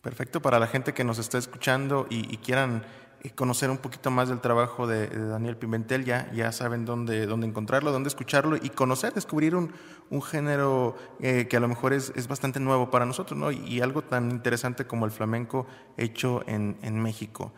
Perfecto, 0.03 0.43
para 0.43 0.59
la 0.59 0.67
gente 0.67 0.93
que 0.93 1.05
nos 1.05 1.19
está 1.19 1.39
escuchando 1.39 2.07
y, 2.11 2.37
quieran 2.39 2.83
eh, 3.25 3.31
conocer 3.31 3.71
un 3.71 3.79
poquito 3.79 4.11
más 4.11 4.29
del 4.29 4.41
trabajo 4.41 4.89
de, 4.89 5.07
Daniel 5.07 5.57
Pimentel, 5.57 6.05
ya, 6.05 6.29
ya 6.33 6.51
saben 6.51 6.85
dónde, 6.85 7.27
dónde 7.27 7.47
encontrarlo, 7.47 7.93
dónde 7.93 8.09
escucharlo 8.09 8.57
y 8.57 8.71
conocer, 8.71 9.15
descubrir 9.15 9.55
un, 9.55 9.73
un 10.11 10.23
género 10.23 10.97
eh, 11.21 11.47
que 11.49 11.57
a 11.57 11.61
lo 11.61 11.69
mejor 11.69 11.93
es, 11.93 12.13
es, 12.17 12.27
bastante 12.27 12.59
nuevo 12.59 12.91
para 12.91 13.07
nosotros, 13.07 13.39
¿no? 13.39 13.53
Y, 13.53 13.81
algo 13.81 14.03
tan 14.03 14.33
interesante 14.33 14.89
como 14.89 15.05
el 15.05 15.13
flamenco 15.13 15.69
hecho 15.97 16.43
en, 16.49 16.77
en 16.83 17.01
México. 17.01 17.53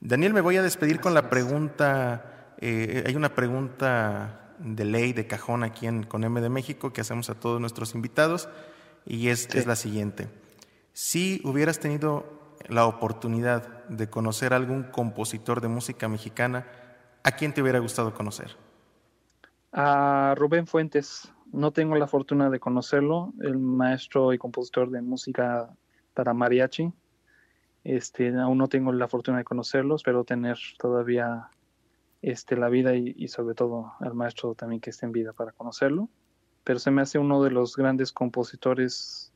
Daniel, 0.00 0.32
me 0.32 0.40
voy 0.40 0.56
a 0.56 0.62
despedir 0.62 1.00
con 1.00 1.12
la 1.12 1.28
pregunta, 1.28 2.54
eh, 2.58 3.04
hay 3.06 3.14
una 3.14 3.34
pregunta 3.34 4.54
de 4.58 4.86
ley, 4.86 5.12
de 5.12 5.26
cajón 5.26 5.64
aquí 5.64 5.86
en, 5.86 6.04
con 6.04 6.24
M 6.24 6.40
de 6.40 6.48
México 6.48 6.94
que 6.94 7.02
hacemos 7.02 7.28
a 7.28 7.34
todos 7.34 7.60
nuestros 7.60 7.94
invitados 7.94 8.48
y 9.04 9.28
es, 9.28 9.54
es 9.54 9.66
la 9.66 9.76
siguiente. 9.76 10.28
Si 10.94 11.42
hubieras 11.44 11.78
tenido 11.78 12.39
la 12.68 12.86
oportunidad 12.86 13.84
de 13.88 14.08
conocer 14.08 14.52
a 14.52 14.56
algún 14.56 14.84
compositor 14.84 15.60
de 15.60 15.68
música 15.68 16.08
mexicana, 16.08 16.66
¿a 17.22 17.32
quién 17.32 17.52
te 17.52 17.62
hubiera 17.62 17.78
gustado 17.78 18.14
conocer? 18.14 18.56
A 19.72 20.34
Rubén 20.36 20.66
Fuentes. 20.66 21.32
No 21.52 21.72
tengo 21.72 21.96
la 21.96 22.06
fortuna 22.06 22.48
de 22.48 22.60
conocerlo, 22.60 23.32
el 23.40 23.58
maestro 23.58 24.32
y 24.32 24.38
compositor 24.38 24.90
de 24.90 25.02
música 25.02 25.68
para 26.14 26.32
mariachi. 26.32 26.92
Este, 27.82 28.28
aún 28.36 28.58
no 28.58 28.68
tengo 28.68 28.92
la 28.92 29.08
fortuna 29.08 29.38
de 29.38 29.44
conocerlo, 29.44 29.96
espero 29.96 30.24
tener 30.24 30.58
todavía 30.78 31.50
este, 32.22 32.56
la 32.56 32.68
vida 32.68 32.94
y, 32.94 33.26
sobre 33.28 33.54
todo 33.54 33.94
al 34.00 34.14
maestro 34.14 34.54
también 34.54 34.80
que 34.80 34.90
esté 34.90 35.06
en 35.06 35.12
vida 35.12 35.32
para 35.32 35.52
conocerlo. 35.52 36.08
Pero 36.62 36.78
se 36.78 36.90
me 36.90 37.02
hace 37.02 37.18
uno 37.18 37.42
de 37.42 37.50
los 37.50 37.76
grandes 37.76 38.12
compositores 38.12 39.29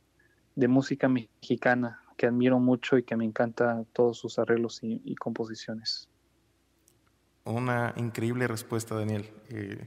de 0.54 0.68
música 0.68 1.08
mexicana 1.08 2.00
que 2.16 2.26
admiro 2.26 2.58
mucho 2.58 2.96
y 2.96 3.02
que 3.02 3.16
me 3.16 3.24
encanta 3.24 3.84
todos 3.92 4.18
sus 4.18 4.38
arreglos 4.38 4.80
y, 4.82 5.14
composiciones. 5.16 6.08
Una 7.44 7.92
increíble 7.96 8.46
respuesta, 8.46 8.94
Daniel. 8.94 9.30
Eh, 9.50 9.86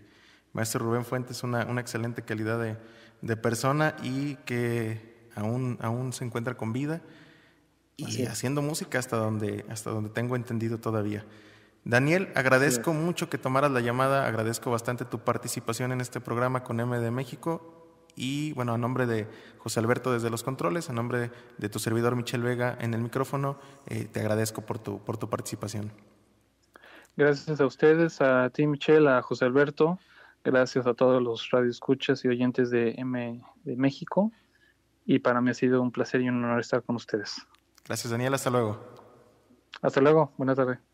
maestro 0.53 0.85
Rubén 0.85 1.05
Fuentes, 1.05 1.43
una, 1.43 1.65
una 1.65 1.81
excelente 1.81 2.21
calidad 2.23 2.59
de, 2.59 2.77
de, 3.21 3.37
persona 3.37 3.95
y 4.03 4.35
que 4.37 5.29
aún, 5.35 5.77
aún 5.81 6.13
se 6.13 6.25
encuentra 6.25 6.57
con 6.57 6.73
vida 6.73 7.01
y 7.95 8.25
haciendo 8.25 8.61
música 8.61 8.99
hasta 8.99 9.17
donde, 9.17 9.65
hasta 9.69 9.89
donde 9.89 10.09
tengo 10.09 10.35
entendido 10.35 10.79
todavía. 10.79 11.25
Daniel, 11.83 12.29
agradezco 12.35 12.93
mucho 12.93 13.29
que 13.29 13.37
tomaras 13.37 13.71
la 13.71 13.79
llamada, 13.79 14.27
agradezco 14.27 14.69
bastante 14.69 15.05
tu 15.05 15.19
participación 15.19 15.91
en 15.91 16.01
este 16.01 16.19
programa 16.19 16.63
con 16.63 16.79
M 16.79 16.99
de 16.99 17.11
México 17.11 17.76
y 18.17 18.51
bueno, 18.53 18.73
a 18.73 18.77
nombre 18.77 19.05
de 19.05 19.27
José 19.59 19.79
Alberto 19.79 20.11
desde 20.11 20.29
los 20.29 20.43
controles, 20.43 20.89
a 20.89 20.93
nombre 20.93 21.31
de, 21.57 21.69
tu 21.69 21.79
servidor 21.79 22.15
Michel 22.15 22.41
Vega 22.41 22.75
en 22.81 22.93
el 22.93 23.01
micrófono, 23.01 23.59
eh, 23.85 24.09
te 24.11 24.19
agradezco 24.19 24.63
por 24.63 24.79
tu, 24.79 24.99
por 24.99 25.17
tu 25.17 25.29
participación. 25.29 25.91
Gracias 27.15 27.61
a 27.61 27.65
ustedes, 27.65 28.19
a 28.21 28.49
ti 28.49 28.67
Michel, 28.67 29.07
a 29.07 29.21
José 29.21 29.45
Alberto, 29.45 29.99
gracias 30.43 30.87
a 30.87 30.93
todos 30.93 31.21
los 31.21 31.49
radioescuchas 31.51 32.25
y 32.25 32.27
oyentes 32.27 32.69
de 32.71 32.95
M 32.97 33.41
de 33.63 33.75
México 33.75 34.31
y 35.05 35.19
para 35.19 35.39
mí 35.41 35.51
ha 35.51 35.53
sido 35.53 35.81
un 35.81 35.91
placer 35.91 36.21
y 36.21 36.29
un 36.29 36.43
honor 36.43 36.59
estar 36.59 36.83
con 36.83 36.95
ustedes. 36.95 37.35
Gracias 37.85 38.11
Daniel, 38.11 38.33
hasta 38.33 38.49
luego. 38.49 38.79
Hasta 39.81 40.01
luego, 40.01 40.33
buenas 40.37 40.57
tardes. 40.57 40.86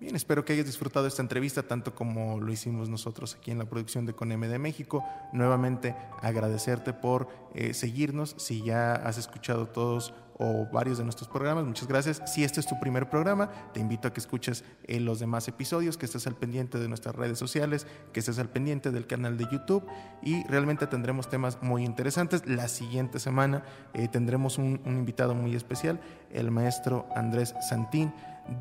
Bien, 0.00 0.14
espero 0.14 0.44
que 0.44 0.52
hayas 0.52 0.66
disfrutado 0.66 1.08
esta 1.08 1.22
entrevista 1.22 1.64
tanto 1.64 1.92
como 1.92 2.38
lo 2.38 2.52
hicimos 2.52 2.88
nosotros 2.88 3.34
aquí 3.34 3.50
en 3.50 3.58
la 3.58 3.64
producción 3.64 4.06
de 4.06 4.12
Con 4.12 4.30
M 4.30 4.46
de 4.46 4.60
México. 4.60 5.04
Nuevamente 5.32 5.96
agradecerte 6.22 6.92
por 6.92 7.28
eh, 7.52 7.74
seguirnos. 7.74 8.36
Si 8.38 8.62
ya 8.62 8.92
has 8.92 9.18
escuchado 9.18 9.66
todos 9.66 10.14
o 10.38 10.68
varios 10.72 10.98
de 10.98 11.04
nuestros 11.04 11.28
programas, 11.28 11.64
muchas 11.64 11.88
gracias. 11.88 12.22
Si 12.26 12.44
este 12.44 12.60
es 12.60 12.66
tu 12.68 12.78
primer 12.78 13.10
programa, 13.10 13.50
te 13.74 13.80
invito 13.80 14.06
a 14.06 14.12
que 14.12 14.20
escuches 14.20 14.62
eh, 14.84 15.00
los 15.00 15.18
demás 15.18 15.48
episodios, 15.48 15.98
que 15.98 16.06
estés 16.06 16.28
al 16.28 16.36
pendiente 16.36 16.78
de 16.78 16.86
nuestras 16.86 17.16
redes 17.16 17.40
sociales, 17.40 17.88
que 18.12 18.20
estés 18.20 18.38
al 18.38 18.48
pendiente 18.48 18.92
del 18.92 19.08
canal 19.08 19.36
de 19.36 19.48
YouTube 19.50 19.84
y 20.22 20.44
realmente 20.44 20.86
tendremos 20.86 21.28
temas 21.28 21.60
muy 21.60 21.84
interesantes. 21.84 22.46
La 22.46 22.68
siguiente 22.68 23.18
semana 23.18 23.64
eh, 23.94 24.06
tendremos 24.06 24.58
un 24.58 24.80
invitado 24.86 25.34
muy 25.34 25.56
especial, 25.56 26.00
el 26.30 26.52
maestro 26.52 27.08
Andrés 27.16 27.56
Santín 27.68 28.12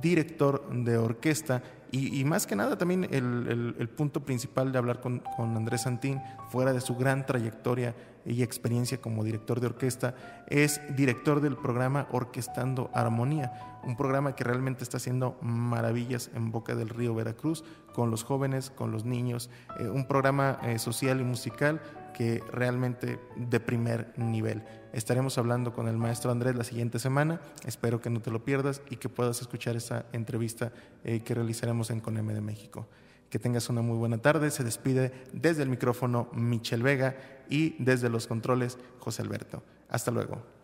director 0.01 0.69
de 0.71 0.97
orquesta 0.97 1.63
y, 1.91 2.25
más 2.25 2.45
que 2.45 2.55
nada 2.55 2.77
también 2.77 3.07
el, 3.11 3.89
punto 3.95 4.21
principal 4.25 4.71
de 4.71 4.77
hablar 4.77 4.99
con, 4.99 5.23
Andrés 5.37 5.81
Santín, 5.81 6.21
fuera 6.49 6.73
de 6.73 6.81
su 6.81 6.95
gran 6.95 7.25
trayectoria 7.25 7.95
y 8.25 8.43
experiencia 8.43 8.99
como 8.99 9.23
director 9.23 9.61
de 9.61 9.67
orquesta, 9.67 10.13
es 10.47 10.81
director 10.97 11.39
del 11.39 11.55
programa 11.55 12.07
Orquestando 12.11 12.89
Armonía, 12.93 13.79
un 13.85 13.95
programa 13.95 14.35
que 14.35 14.43
realmente 14.43 14.83
está 14.83 14.97
haciendo 14.97 15.37
maravillas 15.41 16.29
en 16.35 16.51
Boca 16.51 16.75
del 16.75 16.89
Río 16.89 17.15
Veracruz, 17.15 17.63
con 17.93 18.11
los 18.11 18.25
jóvenes, 18.25 18.69
con 18.69 18.91
los 18.91 19.05
niños, 19.05 19.49
eh, 19.79 19.87
un 19.87 20.07
programa 20.07 20.59
eh, 20.63 20.79
social 20.79 21.21
y 21.21 21.23
musical 21.23 21.81
que 22.13 22.41
realmente 22.51 23.19
de 23.37 23.59
primer 23.61 24.11
nivel. 24.17 24.63
Estaremos 24.97 25.37
hablando 25.37 25.73
con 25.73 25.87
el 25.87 25.95
maestro 25.95 26.31
Andrés 26.31 26.55
la 26.55 26.63
siguiente 26.63 26.97
semana. 26.97 27.39
Espero 27.67 28.01
que 28.01 28.09
no 28.09 28.19
te 28.19 28.31
lo 28.31 28.43
pierdas 28.43 28.81
y 28.89 28.95
que 28.95 29.09
puedas 29.09 29.39
escuchar 29.41 29.75
esa 29.75 30.07
entrevista 30.11 30.71
eh, 31.03 31.19
que 31.19 31.35
realizaremos 31.35 31.91
en 31.91 31.99
CONEME 31.99 32.33
de 32.33 32.41
México. 32.41 32.87
Que 33.29 33.37
tengas 33.37 33.69
una 33.69 33.83
muy 33.83 33.95
buena 33.95 34.17
tarde. 34.17 34.49
Se 34.49 34.63
despide 34.63 35.13
desde 35.33 35.61
el 35.61 35.69
micrófono 35.69 36.29
Michel 36.33 36.81
Vega 36.81 37.15
y 37.47 37.75
desde 37.77 38.09
los 38.09 38.25
controles 38.25 38.79
José 38.97 39.21
Alberto. 39.21 39.61
Hasta 39.87 40.09
luego. 40.09 40.56